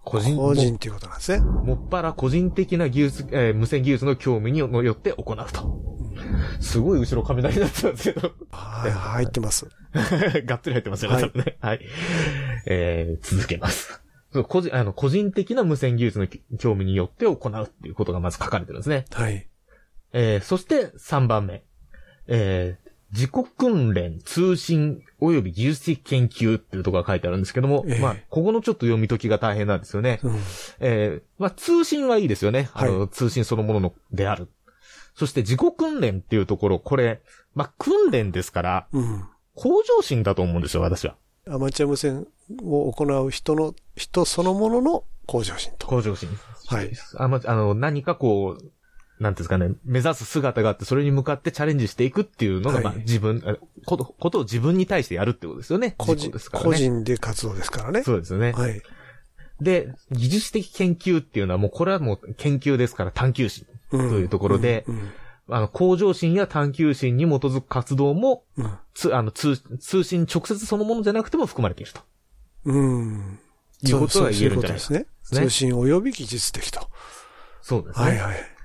[0.06, 1.40] 個人個人っていうことなんですね。
[1.40, 5.96] ももっぱら個人的な技術、えー無線技術の興味によって行うと。
[6.60, 8.32] すごい後ろ雷になってますけど。
[8.52, 8.90] はい。
[8.92, 9.66] 入ってます。
[10.46, 11.56] がっつり入ってますよね、はい多分ね。
[11.60, 11.80] はい。
[12.66, 14.00] えー、続けます。
[14.48, 19.06] 個人、あの、個人的な無線技術の興味によって行うっていうことがまず書かれてるんですね。
[19.10, 19.48] はい。
[20.12, 21.64] えー、そして3番目。
[22.28, 30.20] えー、自己訓練、通信、及び技術的研究っていうところが書いてあるんですけども、ええまあ、ここのちょっと読み解きが大変なんですよね。
[30.22, 30.36] うん。
[30.80, 32.68] えー、まあ、通信はいいですよね。
[32.74, 34.48] あの、は通信そのもののである。
[35.14, 37.22] そして自己訓練っていうところ、これ、
[37.54, 39.24] まあ、訓練ですから、うん。
[39.54, 41.16] 向上心だと思うんですよ、私は。
[41.48, 42.26] アマチュア無線
[42.62, 45.86] を行う人の、人そのものの向上心と。
[45.86, 46.28] 向上心。
[46.66, 46.90] はい。
[47.16, 48.72] あまあの、何かこう、
[49.18, 55.94] なんていうんですかね、目指す姿があって、それに向かってチャレンジしていくっていうのが、はいまあ、自分、あこと、ことを自分に対してやるってことですよね。
[55.96, 56.70] 個人です、からね。
[56.70, 58.02] 個人で活動ですからね。
[58.02, 58.52] そうですよね。
[58.52, 58.82] はい。
[59.60, 65.10] で、技術的研究っていうのはもう、これはもう研究ですから探求心とというところで、うん。
[65.48, 68.78] あの、向上心や探求心に基づく活動も、うん。
[68.92, 72.00] つ、あの、通、通信直接そのものじゃなくても含まれていると。
[72.66, 73.38] うん。
[73.82, 75.40] いうことが言えるんじゃないそうそういうことですね。
[75.40, 76.88] ね通信及び技術的と。
[77.62, 78.06] そうですね。
[78.06, 78.55] はいはい。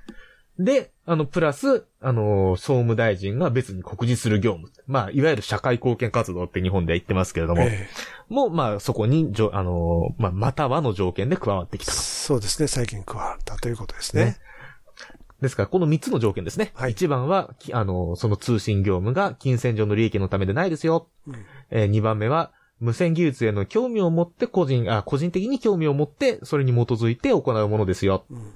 [0.58, 4.70] で、あの、プラス、あの、総務大臣が別に告示する業務。
[4.86, 7.88] まあ、いわゆる社会貢献活動って日本では言ってますけれども、え
[8.28, 11.96] もう、まあ、そこに、じょあの、まあ、またはの条件で加わってきえたと。
[11.96, 12.68] そうですね。
[12.68, 14.24] 最近加わったということですね。
[14.26, 14.36] ね
[15.40, 16.70] ですから、この3つの条件ですね。
[16.74, 21.08] はい1番は、きあの、その通信業務が金銭上の利益のためでないですよ。
[21.26, 21.34] うん
[21.70, 28.24] えー2番目は、無線技術への興味を持って個人、あ、個人的に興味を持って、それに基づいて行うものですよ。
[28.30, 28.52] うん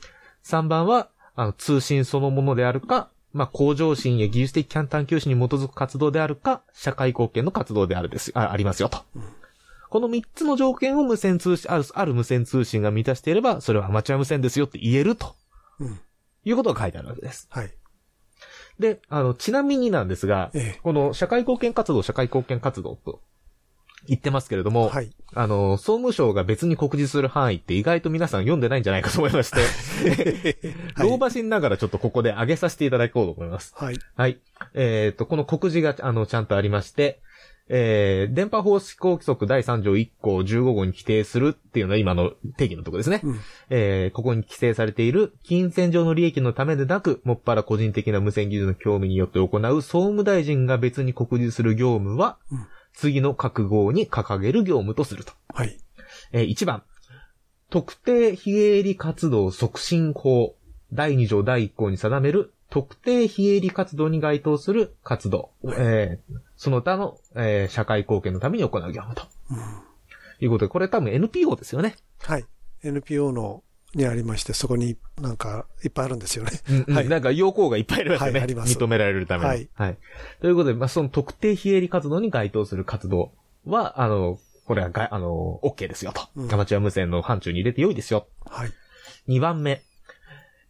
[0.46, 9.04] 3番は、あの、通信そのものであるか、まあ、向上心や技術的探求心に基づく活動であるか、社会貢献の活動であるです、あ、ありますよと。
[9.90, 15.36] この3つの条件を無線通信、ある、ある無線通信が満たしていれば、それはアマチュア無線ですよって言えると。
[15.78, 16.00] うん
[16.46, 17.48] いうことが書いてあるわけです。
[17.50, 17.74] はい。
[18.78, 23.20] で、あの、ちなみになんですが、ええこの社会貢献活動、社会貢献活動と
[24.08, 25.10] 言ってますけれども、はい。
[25.34, 29.60] あの、総務省が別に告示する範囲って意外と皆さん読んでないんじゃないかと思いまして、
[30.94, 33.74] はい老婆心ながらちょっとここで上げさせていただこうと思います。
[33.76, 33.98] はい。
[34.16, 34.38] はい。
[34.74, 37.20] えっ、と、この告示が、あの、ちゃんとありまして、
[37.68, 43.20] えー、電波法施行規則第3条1項15号に規定するっていうのは今の定義のところですね。
[43.24, 43.40] うん
[43.70, 52.66] えー、ここに規定されている、金銭上の利益のためでなく、もっぱら個人的な無線技術の興味によって行う総務大臣が別に告示する業務は、うん
[52.96, 55.32] 次の各号に掲げる業務とすると。
[55.54, 55.78] はい。
[56.32, 56.82] えー、1番、
[57.70, 60.56] 特定非営利活動促進法
[60.92, 69.22] 第2条第1項に定める特定非営利活動に該当する活動、えーその他の、えー社会貢献のために行う業務と。
[70.40, 71.96] いうことで、これ多分 NPO ですよね。
[72.22, 72.46] はい。
[72.82, 73.62] NPO の、
[73.96, 76.50] にありまして、そこになんかいっぱいあるんですよね。
[76.92, 77.08] はい。
[77.08, 78.32] なんか要項がいっぱいありますよね。
[78.34, 79.68] はいあります認められるために。
[79.74, 79.96] ははいい。
[80.40, 83.32] ということで、まあ、その特定非営利活動に該当する活動
[83.64, 86.22] は、あの、これはが、あの、OK ですよと。
[86.36, 88.26] うんアマチュア無線の範疇に入れて良いですよ。
[88.44, 88.70] はい。
[89.28, 89.82] 2番目、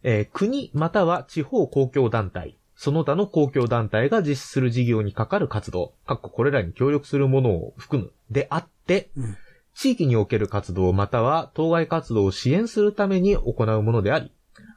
[0.03, 9.37] えー国または地方公共団体、その他の公共団体が実施する事業にかかる活動、かっここれらに協力するものを含む、であって、うん
[9.77, 14.31] 地域における活動または当該活動を支援するために行うものであり、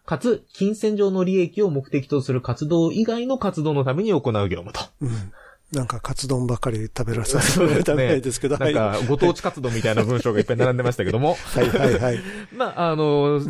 [0.04, 4.80] かつ、金銭上の利益を目的とする活動以外の活動のために行う業務と。
[5.00, 5.32] うん。
[5.72, 11.36] なんか、カツ丼ばっかり食べらさせられたみたいですけど、 なんか、ご当地活動みたいな文章がいっぱい並んでましたけども。
[11.54, 12.18] はいはいはい。
[12.52, 13.40] まあ、あの、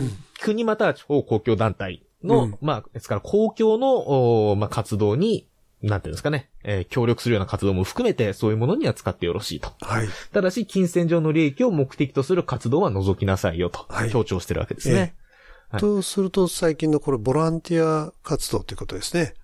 [0.40, 5.48] 国または地方公共団体の、うんまあ、ですから公共の、おまあ、活動に、
[5.82, 9.72] なんていうんですかね、えー協力するような活動も含めて、そういうものには使ってよろしいと。
[9.80, 10.08] はい。
[10.32, 14.98] ただし、金銭上の利益を目的とする活動は除きなさいよと、はい強調してるわけですね。
[14.98, 19.34] はいとすると、最近のこれ、ボランティア活動ということですね。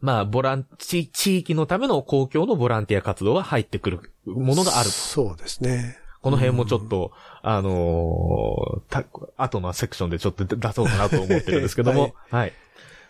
[0.00, 4.92] まあ、ボラン、地、地域のための公共のボランティア活動は入ってくるものがあると。
[4.92, 5.98] そうですね。
[6.22, 9.04] この辺もちょっと、あのーた、
[9.36, 12.52] 後のセクションでちょっと出そうかなと思ってるんですけども、 はい。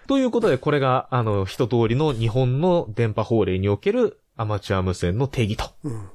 [0.06, 6.08] ということで、これが、あの、一通りの日本の電波法令におけるアマチュア無線の定義とうん。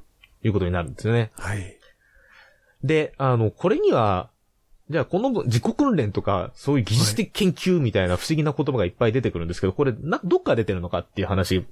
[0.43, 1.31] いうことになるんですよね。
[1.37, 1.77] はい。
[2.83, 4.29] で、あの、これには、
[4.89, 11.65] じゃあこの自己訓練とか、そういう技術的研究みたいな不思議な言葉がいっぱい出てくるんですけど、これ、な、どっから出てるのかっていう話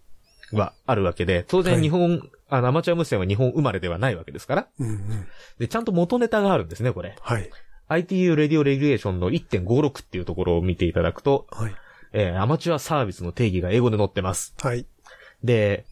[0.53, 5.27] はあるわけで、当はい然日本、あの、アマチュア無線は日本生まれではないわけですから、うんうん。
[5.57, 7.15] で、ちゃんと元ネタがあるんですね、これ。
[7.19, 7.49] はい。
[7.89, 11.75] ITU レディオレギュレーションの1.56っていうところを見ていただくと、はい。
[12.13, 14.53] えー、アマチュアサービスの定義が英語で載ってます。
[14.61, 14.85] はい。
[15.43, 15.85] で、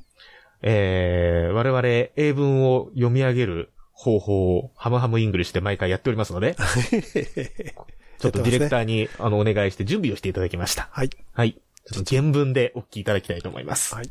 [0.62, 6.56] えー、我々、英文を読み上げる方法を、ハムハムイングリッシで毎回やっておりますので、
[8.20, 10.90] ちょっとディレクターに、あの、お願いして準備をしていただきました。
[10.92, 11.10] はい。
[11.34, 11.60] はい。
[12.10, 13.96] 原文でお聞きいただきたいと思います。
[13.96, 14.10] はい。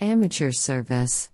[0.00, 1.32] アマチュアサービス。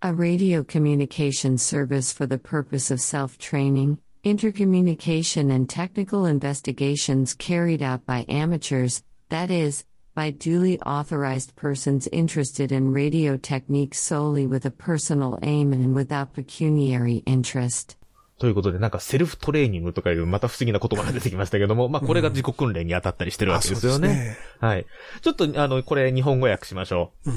[0.00, 8.06] A radio communication service for the purpose of self-training, intercommunication and technical investigations carried out
[8.06, 14.70] by amateurs that is, by duly authorized persons interested in radio techniques solely with a
[14.70, 17.96] personal aim and without pecuniary interest.
[18.38, 24.08] ということで、なんかセルフトレーニングとかいうまた不思議な言葉が出てきましたけども、まあこれが自己訓練に当たったりしてるわけですよね。
[24.08, 24.86] うですねはい。
[25.22, 27.30] ちょっと、あの、これ日本語訳しましょう。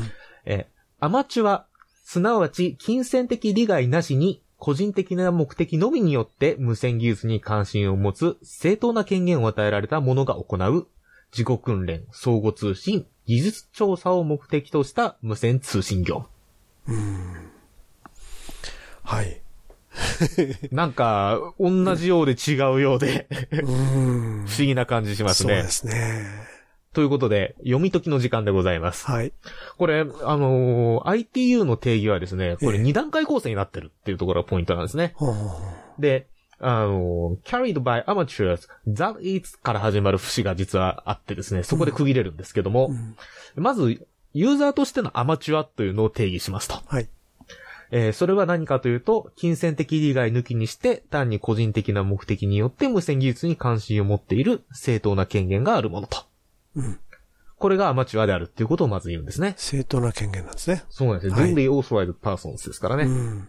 [0.46, 0.68] え、
[1.00, 1.66] アマチュア、
[2.04, 10.88] すなわち金銭的利害なしに、個人的な目的のみによって無線技術に関心を持つ正当な権限を与えられた者が行う
[11.32, 16.26] 自己訓練、相互通信、技術調査を目的とした無線通信業
[19.04, 19.42] はい。
[20.36, 20.70] 務。
[20.72, 24.46] なんか、同じようで違うようで、うん。
[24.46, 25.56] 不思議な感じしますね。
[25.56, 26.52] そうですね。
[26.94, 29.06] ということで、読み解きの時間でございます。
[29.06, 29.32] はい。
[29.78, 35.14] これ、あのー ITU の定義はですね、これ二段階構成になってるっていうところがポイントなんですね。
[35.16, 35.64] ほうほうほ
[35.98, 36.28] うで、
[36.62, 42.92] あのー carried by amateurs, that is から始まる節が実はあってですね、そこで区切れるんですけども、
[43.56, 46.76] まず、ユーザーとしてのアマチュアというのを定義しますと。
[46.86, 47.10] はい。
[47.92, 56.24] えーそれは何かというと、金銭的利害抜きにして、単に個人的な目的によって無線技術に関心を持っている正当な権限があるものと。
[56.76, 57.00] うん
[57.58, 59.54] これがアマチュアであるっていうことをまず言うんですね。
[59.56, 60.84] 正当な権限なんですね。
[60.90, 61.34] そうなんですよ。
[61.34, 63.04] はい duly authorized persons ですからね。
[63.04, 63.48] うん。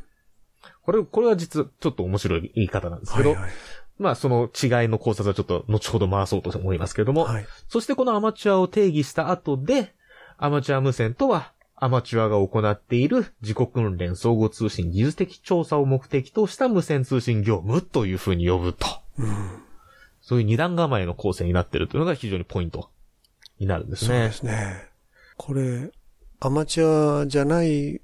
[0.85, 3.51] これ、これは実はちょっと面白い言い方なんですけど、はいはい。
[3.99, 7.47] まあその違いの考察はちょっと後ほど回そうと思いますけれども、はい。
[7.69, 9.95] そしてこのアマチュアを定義した後で、
[10.39, 18.87] アマチュア無線とは、アマチュアが行っている自己訓練相互通信技術的調査を目的とした無線通信業務というふうに呼ぶと。
[20.21, 22.91] そういう二段構えの構成になっているというのが非常にポイント
[23.59, 24.33] になるんですねそうで。
[24.33, 24.89] すね。
[25.37, 25.91] これ、
[26.41, 28.01] アマチュアじゃない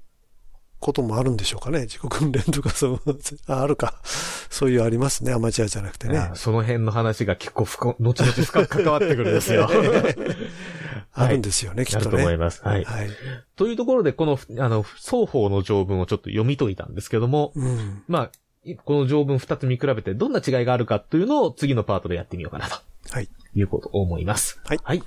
[0.79, 1.81] こともあるんでしょうかね。
[1.81, 3.01] 自己訓練とかそう、
[3.47, 3.99] あ あるか。
[4.03, 5.33] そういうありますね。
[5.33, 6.35] アマチュアじゃなくてねあ。
[6.35, 9.69] その辺の話が結構深後々深く関わってくるんですよ。
[11.13, 12.05] あるんですよね、きっとね。
[12.07, 12.61] あると思います。
[12.63, 12.83] はい。
[12.85, 13.09] はい。
[13.55, 18.03] というところで、この、あの、双方の条文をちょっと読み解いたんですけども、うん。
[18.07, 18.31] まあ、
[18.63, 22.77] いこの条文二つ見比べてどんな違いがあるかというのを次のパートでやってみようかなと。
[23.09, 23.29] はい。
[23.55, 24.61] いうことを思います。
[24.65, 24.79] はい。
[24.83, 25.03] はい。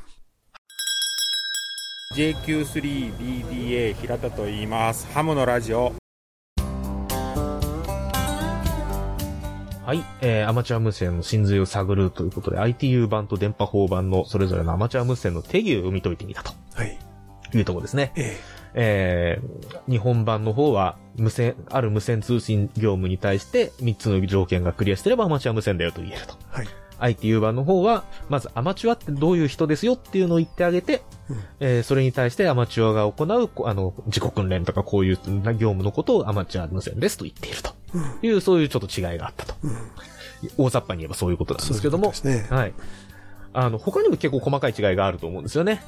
[2.14, 5.06] JQ3BDA 平田と言います。
[5.12, 5.94] ハムのラジオ。
[9.84, 10.04] はい。
[10.20, 16.52] えー、アマチュア無線の真髄を探るということで、ITU 版と電波法版のそれぞれのアマチュア無線の定義を読み解いてみたと。
[16.74, 16.98] はい。
[17.54, 18.12] いうところですね。
[18.14, 18.38] え
[18.74, 26.36] えー日本版の方は、無線、ある無線通信業務に対して3つの条件がクリアしてればアマチュア無線だよと言えると。
[26.50, 26.68] はい。
[27.03, 31.03] ITU 版の方は、まずアマチュアってどういう人ですよっていうのを言ってあげて、
[31.61, 37.70] えーそれに対してアマチュアが行う、こあの、自己訓練とかこういう業務のことをアマチュア無線ですと言っていると。
[38.22, 39.55] いう、そういうちょっと違いがあったと。
[40.57, 42.72] 大雑把に言えばそういうことなんですけども、そういうことはい。
[43.55, 45.82] あの、他にも結構細かい違いがあると思うんですよね。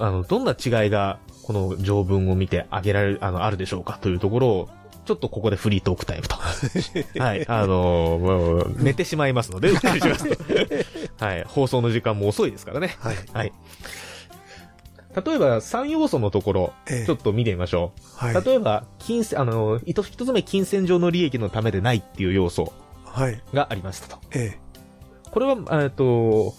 [0.00, 4.68] あの、どんな違いが、この条文を見てあげられる、あの、あるでしょうかというところを、
[5.08, 6.36] ちょっとここでフリートークタイムと。
[7.18, 7.48] はい。
[7.48, 10.44] あのもう、寝てしまいますので、うっかりしますと。
[11.24, 11.44] はい。
[11.44, 12.94] 放送の時間も遅いですからね。
[13.00, 13.16] はい。
[13.32, 13.52] はい。
[15.24, 18.26] 例えば、3要素のところ、ええちょっと見てみましょう。
[18.26, 22.74] はい例えば、金銭、あの、一一つ目、金銭上の利益のためでないっていう要素
[23.06, 23.42] はい。
[23.54, 24.18] がありましたと。
[24.32, 24.58] ええ。
[25.30, 26.54] これは、えっと、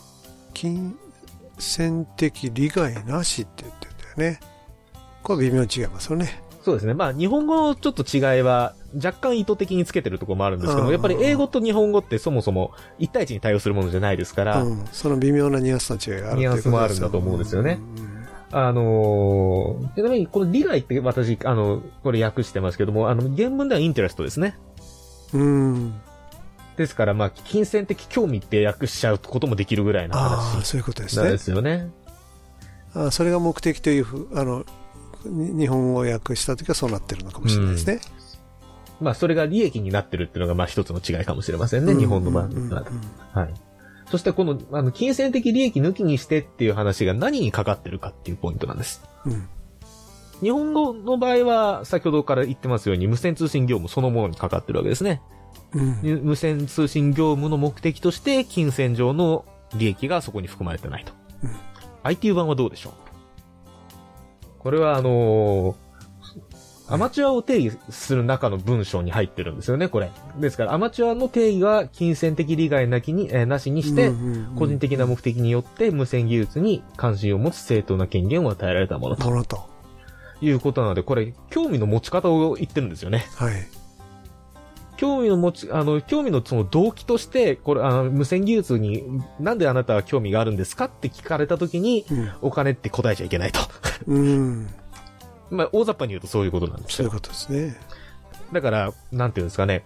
[0.56, 0.97] 金
[1.60, 4.39] 銭的利害なしって言ってんだよね。
[5.22, 6.49] これ微妙に違いますよね。
[6.70, 6.94] そうですね。
[6.94, 14.86] まあ、日本語のちょっと違いは、若干意図的につけてるところもあるんですけどやっぱり英語と日本語ってそもそも1対1に対応するものじゃないですから、うん。
[14.92, 17.80] その微妙なニュアンスの違いがあるニュアンスもあるんだと思うんですよね。
[18.52, 24.58] あのー、ちなみにこの利害って私、あの、これ訳してますけども、あの、原文ではインテレストですね。
[25.34, 25.94] うん。
[26.78, 31.38] ですから、まあ、金銭的興味って訳しちゃうこともできるぐらいのああ、話そういうことですねで。
[31.38, 31.90] すよね。
[32.96, 34.66] あそれが目的というふう、あの、に
[35.26, 38.00] 日本語を訳したときはそうなってるのかもしれないですね。
[39.02, 42.86] まあ、それが利益になってるっていうのが、まあ、一つの違いかもしれませんね、日本の場合は。
[43.34, 43.54] はい。
[44.12, 49.02] そして、この、あの、金銭的利益抜きにしてっていう話が何にかかってるかっていうポイントなんです。
[49.26, 49.48] うん
[50.42, 55.22] 日本語の場合は、先ほどから言ってますように、無線通信業務そのものにかかってるわけですね。
[55.74, 56.22] うん。
[56.24, 59.44] 無線通信業務の目的として、金銭上の
[59.76, 61.12] 利益がそこに含まれてないと。
[62.04, 63.09] ITU 版はどうでしょう？
[64.60, 65.89] これは、あのー
[66.91, 70.10] アマチュアを定義する中の文章に入ってるんですよね、これ。
[70.39, 74.12] ですから、アマチュアの定義は金銭的利害なきに、えーなしにして、
[74.57, 79.30] 個人的な目的によって無線技術に関心を持つ正当な権限を与えられたものと。
[79.30, 79.70] ものと。
[80.41, 83.28] いうことなので、これ、興味の持ち方を言ってるんですよね。
[83.36, 83.53] はい。
[85.00, 89.06] 興味の持ち、あの、興味のその動機として、これ、あの、無線技術に、
[89.39, 92.06] なんであなたは興味があるんですかって聞かれたときに、
[92.41, 93.62] お金って答えちゃいけないと。
[94.08, 94.68] うん。
[95.50, 96.95] まあ、大雑把に言うとそういうことなんですよ。
[96.97, 97.78] そういうことですね。
[98.52, 99.86] だから、なんていうんですかね。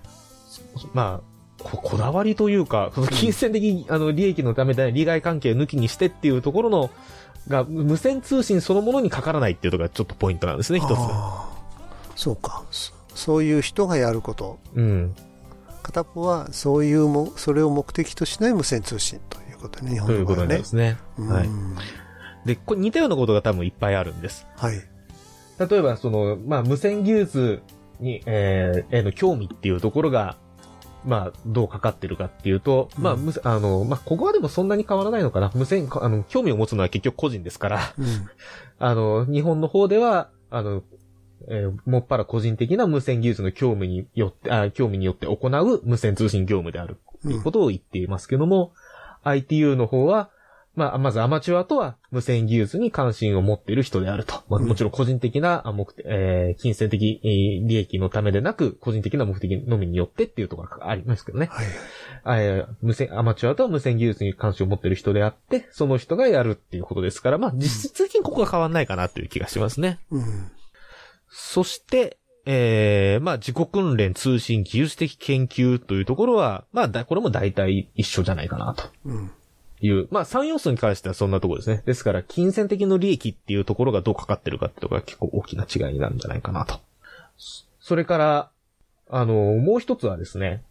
[0.95, 6.89] まあ、ここだわりというか、その金銭的、あの、利益のためで利害関係抜きにしてっていうところの、
[7.47, 10.99] が、無線通信そのものにかからないっていうところがちょっとポイントなんですね、一つ。
[12.15, 12.63] そうか。
[13.15, 14.59] そそういう人がやること。
[14.75, 15.15] うん。
[15.81, 20.57] 片方は、そういうも、それを目的としない無線通信ということね、日本の場合はね。
[20.59, 20.97] ますね。
[21.17, 21.49] うんはい。
[22.45, 24.47] で、これ似たようなことが多分いっぱいあるんです。
[24.55, 24.81] はい。
[25.59, 27.61] 例えば、その、まあ、無線技術
[27.99, 30.37] に、えーへの興味っていうところが、
[31.05, 35.51] まあ、どうかかってるかっていうと、まあ、むあの、まあ、ここはでもそんなに変わらないのかな。
[35.53, 38.05] 無線、あの、興味を持つのは結局個人ですから、うん。
[38.79, 40.83] あの、日本の方では、あの、
[41.49, 48.73] えーもっぱら個人的な無線技術の興味によって、あ興味によって行う無線通信業務であるということを言っていますけども、
[49.23, 50.29] ITU の方は、
[50.75, 54.41] まあ、まずアマチュアとは無線技術に関心を持っている人であると。
[54.49, 61.49] まあ、もちろん個人的なあ目的、えー金銭的えー利益のためでなく、個人的な目的のみによってっていうところがありますけどね。
[62.25, 69.99] えー無線、アマチュアとは無線技術に関心を持っている人であって、その人がやるっていうことですから、まあ、実質的にここは変わんないかなという気がしますね。
[70.09, 70.51] うん。
[71.35, 79.31] そして、えー、まあ、自己訓練、通信、技術的研究というところは、まあ、だこれも大体一緒じゃないかなとうん。
[79.81, 81.81] いう、まあ、3要素に関してはそんなところですね。
[81.87, 86.79] ですから、金銭的の利益っていうところがどうかかってるかってところが結構大きな違いになるんじゃないかなと。
[87.37, 88.51] そそれから、
[89.09, 90.63] あの、もう一つはですね、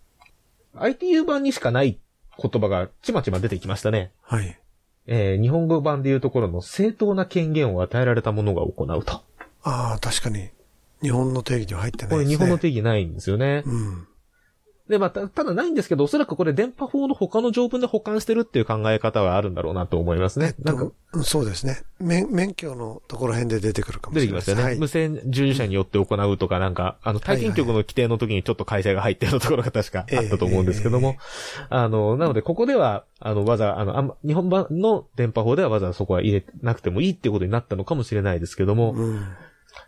[0.77, 1.99] ITU 版にしかない
[2.41, 4.13] 言葉がちまちま出てきましたね。
[4.23, 4.59] はい。
[5.07, 9.23] えー日本語版でいうところの正当な権限を与えられた者が行うと。
[9.63, 10.51] ああ、確かに。
[11.03, 12.39] 日本の定義には入ってなこれいですね。
[12.39, 13.63] 日本の定義ないんですよね。
[13.67, 14.07] うん。
[14.89, 20.55] で、まあ、たただないんですけど、おそらくこれ電波法の他の条文で保管してるっていう考え方はあるんだろうなと思いますね。
[20.63, 20.83] なんか、
[21.15, 21.83] うんそうですね。
[22.01, 24.47] 免免許のところ辺で出てくるかも出してれないです。
[24.47, 24.71] きますよね。
[24.73, 31.17] はい無線従事者によって行うとか、なんか、あの、体験局の規定の時にちょっと改正が入ってるところが 確かあったと思うんですけども、
[31.69, 38.95] あの、なので、ここでは、あの、わざ、あの、あんま日本版の電波法ではわざわざそこは入れなくてもいいっていうことになったのかもしれないですけども、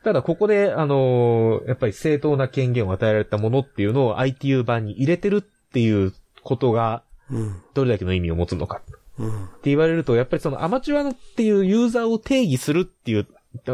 [0.03, 6.13] ただここで、あのやっぱり正当な権限を与えられたものっていうのを ITU 版に入れてるっていう
[6.43, 7.63] ことが、うん。
[7.73, 8.83] どれだけの意味を持つのか。
[9.19, 9.45] うん。
[9.47, 13.27] って言われると、やっぱりそのアマチュアのっていうユーザーを定義するっていう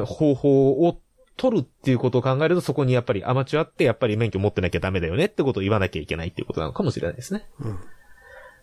[0.04, 1.00] 方法を
[1.36, 7.48] 取るっていうことを考えると、そこにやっぱりアマチュアってやっぱり免許持ってなきゃダメだよねってことを言わなきゃいけないっていうことなのかもしれないですね。
[7.60, 7.78] うん。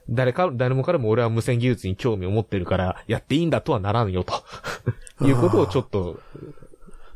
[0.09, 4.33] 誰か、誰もからも俺は無線技術に興味を持ってるから、やっていいんだとはならんよと。
[5.25, 6.19] いうことをちょっと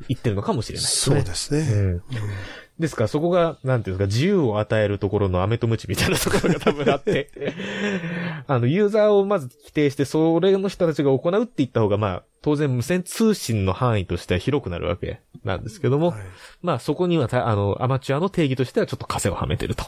[0.08, 1.16] 言ってるのかもしれないですね。
[1.18, 1.60] そうですね。
[1.62, 2.04] うん
[2.82, 7.30] ですから、そこが、なんていうんですか、自由を与えるところの飴とムチみたいなところが多分あって、
[8.48, 16.16] あの、ユーザーをまず規定して、それの人たちが行うって言った方が、まあ、当然無線通信の範囲としては広くなるわけなんですけども、
[16.64, 19.86] まあ、そこにはた、あの、アマチュアの定義としてはちょっと枷をはめてると、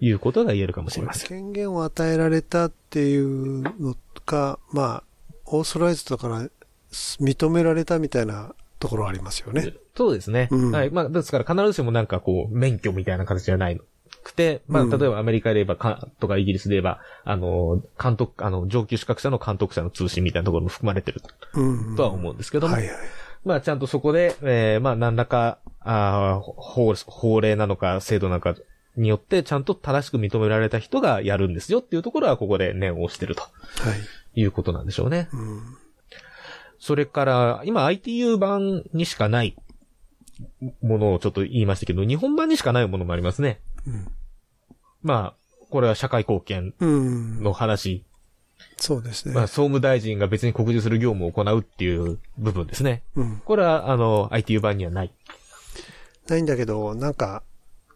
[0.00, 1.28] い、うことが言えるかもしれません。
[1.28, 3.94] 権限を与えられたっていうの
[4.24, 5.04] か、まあ、
[5.44, 6.48] オーソライズだから
[6.92, 9.72] 認められたみたいなところはありますよね。
[9.96, 10.48] そうですね。
[10.50, 10.90] うんはい。
[10.90, 13.82] まあ、ですから必ずしもなんかこう、免許みたいな形じゃないの。
[14.24, 21.22] くて、まあ、うん例えばアメリカで言えばか、とかイギリスで言えば、あの、監督、あの、上級資格者の監督者の通信みたいなところも含まれてる
[21.54, 21.96] うん。
[21.96, 22.96] とは思うんですけども、はいはい。
[23.44, 28.54] まあ、ちゃんとそこで、えーまあ、何らか、あー法、法令なのか、制度なのか
[28.96, 33.48] によって、ちゃんと正しく認められた人がやるんですよっていうところは、ここで念を押してるとは
[34.36, 34.40] い。
[34.40, 35.28] いうことなんでしょうね。
[35.32, 35.60] うん。
[36.82, 39.56] それから、今 ITU 版にしかない
[40.82, 43.60] ものをちょっと言いましたけど、日本版にしかないものもありますね。
[43.86, 44.08] うん
[45.00, 47.40] まあ、これは社会貢献うん。
[47.44, 48.04] の話。
[48.78, 49.34] そうですね。
[49.34, 53.04] まあ、総務大臣が別に告示する業務を行うっていう部分ですね。
[53.14, 53.42] うん。
[53.44, 55.12] これは、あの、ITU 版にはない。
[56.26, 57.44] ないんだけど、なんか、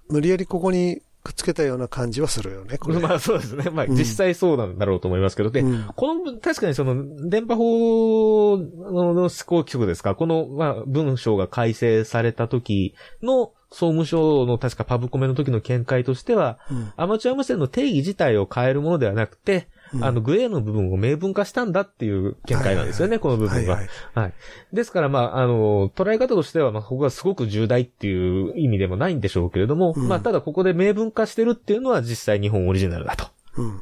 [0.08, 2.98] 無理やりここにくっつけたような感じはするよね、これ。
[3.00, 3.70] まあそうですね。
[3.70, 3.96] まあうん。
[3.96, 5.84] 実際そうなんだろうと思いますけど、で、うん。
[5.96, 16.92] この、確かにその、電波法の施行規則ですか、この、まあ、文章が改正された時の、総務省の確かパブコメの時の見解としては、うん。
[16.96, 23.76] アマチュア無線の定義自体を変えるものではなくて、うんあの、グレーの部分を明文化したんだっていう見解なんですよね、この部分は。
[23.76, 24.32] はいはい。
[24.72, 33.28] ですから、まあ、あの、捉え方としては、まあ、ここがすごく重大っていう意味でもないんでしょうけれども、うんまあ、ただここで明文化してるっていうのは実際日本オリジナルだと。
[33.56, 33.80] うん。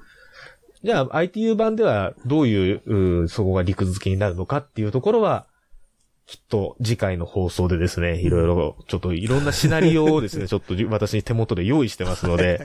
[0.82, 5.46] じゃあ、ITU 版ではどういう、うーそこが陸続きになるのかっていうところは、
[6.26, 12.64] きっと次回の放送でですね、いろいろ、ちょっといろんなシナリオをですね、 ちょっと私手元で用意してますので、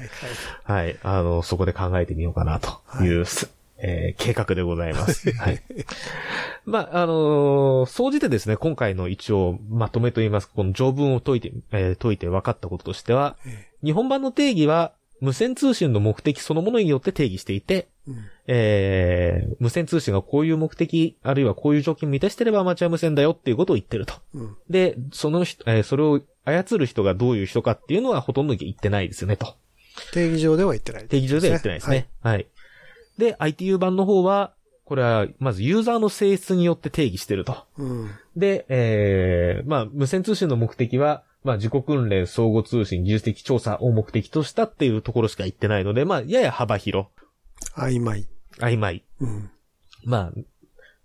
[0.64, 3.26] はい、あの、そこで考えてみようかなという、
[3.82, 5.32] えー計画でございます。
[5.36, 5.62] はい。
[6.66, 13.38] まあ、あのー総じてですね、今回の一応まとめといいますか、この条文を解いて、えー解いて分かったこととしては、
[13.84, 17.89] 日本版の定義は、無線通信の目的そのものによって定義していて、
[18.47, 24.15] えー無線通信がこういう目的、あるいはこういう条件を満たしてればアマチュア無線だよっていうことを言ってると。
[24.34, 29.55] うんで、その人、えーそれを操る人がどういう人かっていうのはほとんど言ってないですよね、と。
[30.13, 32.09] 定義上では言ってない、定義上では言ってないですね。
[32.22, 32.47] はい。
[33.17, 34.53] で、ITU 版の方は、
[34.86, 37.57] これは、まずユーザーの性質によって定義してると。
[37.78, 38.09] うん。
[38.36, 47.08] で、えー、まあ、無線通信の目的は、まあ、自己訓練、相互通信、技術的調査を目的としたっていうところしか言ってないので、まあ、やや幅広。
[47.76, 48.28] 曖昧。
[48.58, 49.06] 曖昧。
[49.20, 49.52] うん。
[50.04, 50.42] まあ、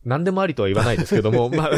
[0.04, 1.70] 何でもありとは言わないですけども、 まあ、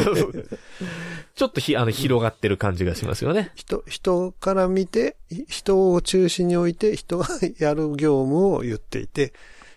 [1.35, 3.51] ちょっとひ、あの、広がってる感じがしますよね。
[3.55, 7.27] 人、人から見て、ひ人を中心に置いて、人が
[7.59, 9.33] やる業務を言っていて、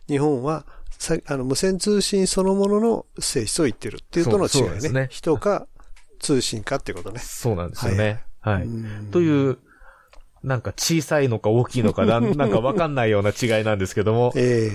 [0.09, 0.66] 日本は、
[0.99, 4.49] さあの、無線通信そのものの性質を言ってるっていうとの違いね。
[4.49, 5.66] そうですね人か
[6.18, 7.20] 通信かってことね。
[7.20, 8.05] そうなんですよね。
[8.05, 8.24] はい。
[8.45, 9.59] うんという、
[10.43, 14.70] なんか小さいのか大きいのかな、 なんかわかんないような違いなんですけども、え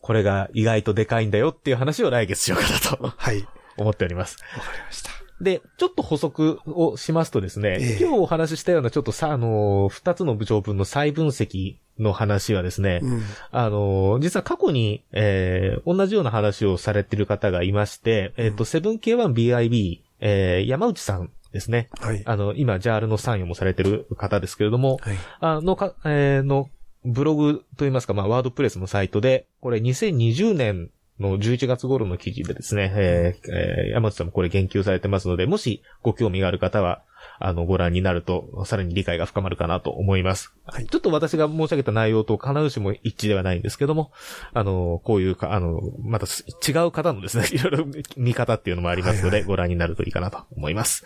[0.00, 2.78] これが意外とでかいんだよっていう話を来月しようかな
[3.12, 3.46] とはい。
[3.76, 4.38] 思っております。
[4.56, 5.10] わかりました。
[5.40, 13.22] で、ちょっと補足をしますとですね、ええ今日お話ししたようなちょっとさ、あのー、二つの部長分の再分析の話はですね、うん。
[13.50, 21.88] あのー、実は過去に、えー、同じような話をされている方がいまして、えっ、と、7K1BIB、えー、山内さんですね。
[22.00, 22.22] はい。
[22.24, 25.16] あの、今、ジャールの参与もされてる方ですけれども、はい。
[25.40, 26.68] あのか、えーの、
[27.04, 37.02] ブログといいますか、まあ、ワードプレスのサイトで、これ2020年の11月頃の記事でですね、えーえー山内さんもこれ言及されてますので、もしご興味がある方は、
[37.38, 40.52] あの、ご覧になると、さらに理解が深まるかなと思います。
[40.90, 44.12] ちょっと私が申し上げた内容と必ずしも一致ではないんですけども、
[44.52, 47.86] あの、こういうか、あの、またす違う方のですね、 いろいろ
[48.16, 51.04] 見方っていうのもありますので、ご覧になるといいかなと思います。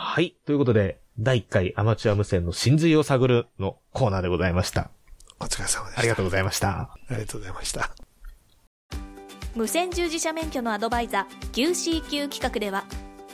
[0.00, 0.36] はい。
[0.46, 4.90] ということで、第1回アマチュア無線の真髄を探るのコーナーでございました。
[5.40, 5.98] お疲れ様でした。
[5.98, 6.68] ありがとうございました。
[6.68, 7.90] ありがとうございました。
[9.56, 12.84] 無線従事者免許のアドバイザー QCQ 企画では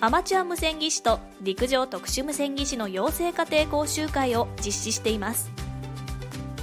[0.00, 5.50] アマチュア無線技師と陸上特殊無線技師の養成家庭講習会を実施しています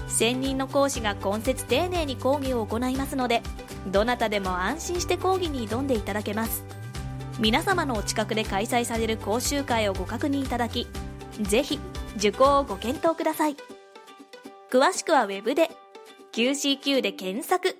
[0.08, 3.43] 専任の講師が今節丁寧に講義を行いますので
[3.86, 6.81] どなたでも安心して講義に挑んでいただけます
[7.40, 10.88] 皆様のお近くで開催される講習会をご確認いただき
[11.42, 11.80] ぜひ
[12.18, 13.56] 受講をご検討ください
[14.72, 15.72] 詳しくはウェブで
[16.34, 17.78] QCQ で検索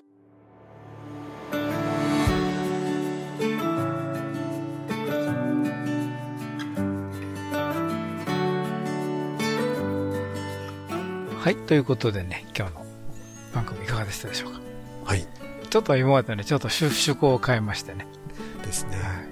[11.38, 12.86] はい、ということでね、今日の
[13.52, 14.60] 番組いかがでしたでしょうか？
[15.04, 15.26] はい。
[15.70, 18.06] ちょっと今までね、ちょっと趣趣向を変えましてね。
[18.64, 19.31] ですね。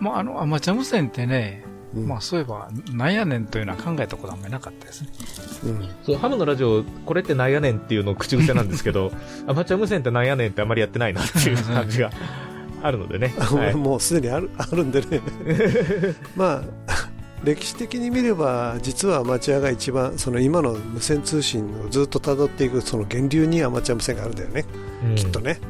[0.00, 5.08] まあ、あの、アマチュア無線ってね、まあそういえば、なんやねんというのは考えたことあんまりなかったですね。
[6.04, 9.10] そう、ハムのラジオ、これってなんやねんっていうの口癖なんですけど、
[9.46, 12.10] アマチュア無線ってなんやねんってあまりやってないなっていう感じが
[12.82, 13.34] あるのでね。
[13.38, 13.74] はい。
[13.74, 15.20] もうすでにあるあるんでね。
[16.36, 17.08] まあ
[17.44, 24.64] 歴史的に見れば実はアマチュアが一番その今の無線通信をずっと辿っていくその源流にアマチュア無線があるんだよね、
[25.10, 25.14] うん。
[25.14, 25.60] きっとね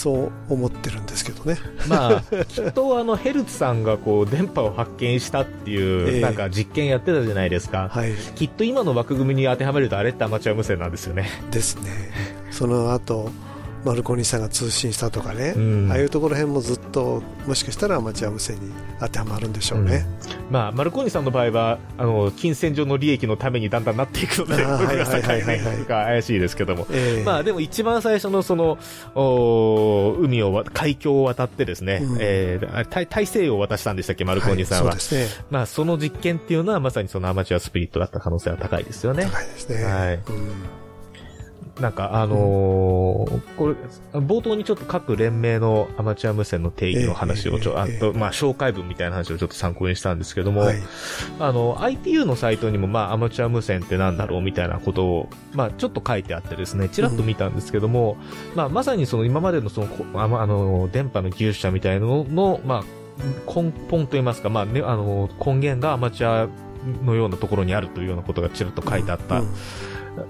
[0.00, 7.92] そう思ってるんですけどねまあ、きっとあの、ヘルツさんがこう、電波を発見したっていう、ええなんか実験やってたじゃないですか。
[8.34, 11.28] きっと今の枠組みに当てはめるとあれってアマチュア無線なんですよね。
[11.50, 11.90] ですね
[12.50, 13.30] その後
[13.84, 15.88] マルコニさんが通信したとかね、うん。
[15.90, 20.06] ああいうところ辺もずっともしかしたらアマチュア無線に当てはまるんでしょうね、
[20.50, 26.86] まあ、マルコーニさんの場合は、あの、金銭上の利益のためにだんだんなっていくので、あー僕が境目が怪しいですけども。
[26.90, 27.24] ええ。
[27.24, 28.78] まあ、でも一番最初のその、
[29.14, 32.18] おー海をわ、海峡を渡ってですね、うん。
[32.20, 34.90] えーあ大大西洋を渡したんでしたっけ、マルコーニさんは。
[34.90, 35.26] はいそね。
[35.50, 39.24] まあ、その実験っていうのはまさにそのアマチュアスピリットだった可能性は高いですよね。
[39.24, 39.84] 高いですね。
[39.84, 40.18] はい。
[41.80, 43.74] なんか、あのーこれ、
[44.20, 50.64] 冒頭にちょっと各連盟のアマチュア無線の定義の話をちょ、あと、まあ、紹介文みたいな話をちょっと参考にしたんですけども、
[51.38, 58.16] あの、ITU のサイトにも、まあ、アマチュア無線ってなんだろうみたいなことを、まあ、ちょっと書いてあってですね、ちらっと見たんですけども、
[58.54, 62.84] まあ、まさにその今までのその、あの、電波の技術者みたいなのの、まあ、
[63.46, 66.48] 根本といいますか、まあね、あの、根源がアマチュア
[67.04, 69.42] のようなところにあるというようなことがちらっと書いてあった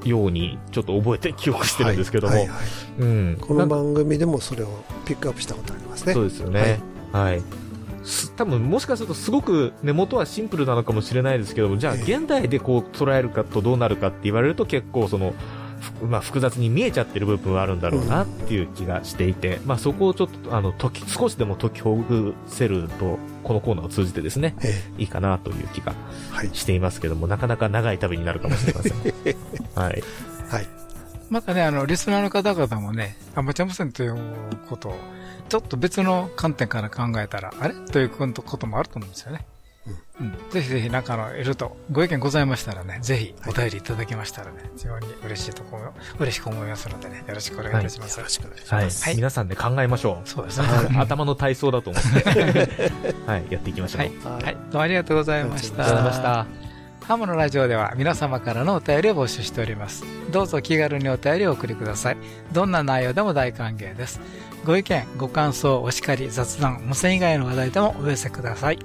[0.05, 2.59] ように、ちょっと覚えて記憶してるんですけども、はいはい
[2.99, 3.38] うん。
[3.41, 4.68] この番組でもそれを
[5.05, 6.80] ピックアップしたことありますねそうですよね。
[7.12, 7.43] はい。
[8.03, 15.34] す多分もしかするとすごく根元はシンプルなのかもしれないですけども、じゃあ現代でこう捉えるかとどうなるかって言われると結構その、ふ
[16.03, 24.55] まあ、複雑に見えちゃってる部分はあるんだろうなっていう気がしていて、まあそこをちょっとあの時少しでも解きほぐせるとこのコーナーを通じてですね、
[24.99, 25.95] いいかなという気が
[26.53, 28.93] していますけども、なかなか長い旅になるかもしれません。
[29.74, 30.03] はい。
[30.51, 30.66] はい。
[31.31, 34.18] またね、あの、リスナーの方々もね、アマチュア無線という
[34.68, 34.95] ことを、
[35.49, 37.74] ちょっと別の観点から考えたら、あれ？
[37.74, 39.47] ということもあると思うんですよね。
[40.21, 40.51] うん。
[40.51, 48.18] ぜひぜひ、なんかあの、いると、ご意見ございましたらね、ぜひお便りいただきましたらね、非常に嬉しいところ、嬉しく思いますのでね、よろしくお願いいたします。
[48.18, 49.16] よろしくお願いしはい。
[49.16, 50.29] 皆さんで考えましょう。
[50.29, 50.66] そうですね
[50.97, 52.83] 頭の体操だと思って。
[53.27, 53.47] はい。
[53.51, 54.01] やっていきましょう。
[54.01, 54.45] はい。
[54.45, 54.55] はい。
[54.55, 55.83] どうもありがとうございました。
[55.83, 56.71] ありがとうございました。
[57.07, 60.05] ハムのラジオでは皆様からのお便りを募集しております。
[60.31, 62.16] どうぞ気軽にお便りをお送りください。
[62.53, 64.21] どんな内容でも大歓迎です。
[64.64, 68.79] ご意見、ご感想、お叱り、雑談、無線以外の話題でもお寄せください。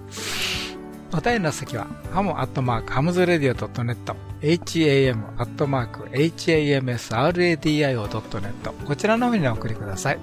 [1.18, 3.96] お便りの先は、 ham アットマーク hamsradio.net、
[4.42, 10.20] ham アットマーク hamsradio.net、こちらの方にお送りください。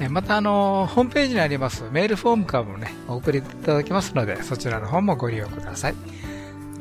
[0.00, 5.92] えまた、あの、ホームページにありますメールフォームからもね、お送りいただけますので、そちらの方もご利用ください。
[5.92, 6.08] 今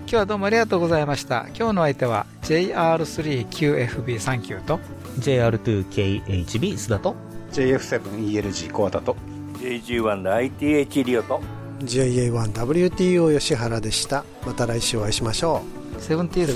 [0.07, 1.45] 日はどうもありがとうございました。
[1.55, 4.79] 今日の相手は JR3QFB39 と
[5.19, 7.15] JR2KHB 須田と
[7.51, 9.15] JF7ELG コアタと
[9.59, 11.39] JG1ITH リオと
[11.83, 14.23] JA1WTO 吉原でした。
[14.45, 15.61] また来週お会いしましょ
[15.97, 15.97] う。
[15.99, 16.53] 73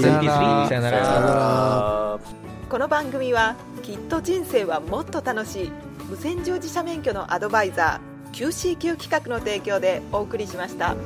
[0.00, 1.04] さよならさよなら。
[1.04, 2.18] さよなら。
[2.68, 5.72] この番組はきっと人生はもっと楽しい。
[6.08, 10.96] 無線乗自社免許のアドバイザー QCQ 企画の提供でお送りしました。